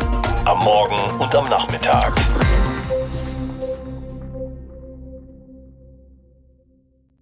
Am 0.46 0.60
Morgen 0.60 1.22
und 1.22 1.36
am 1.36 1.48
Nachmittag. 1.50 2.14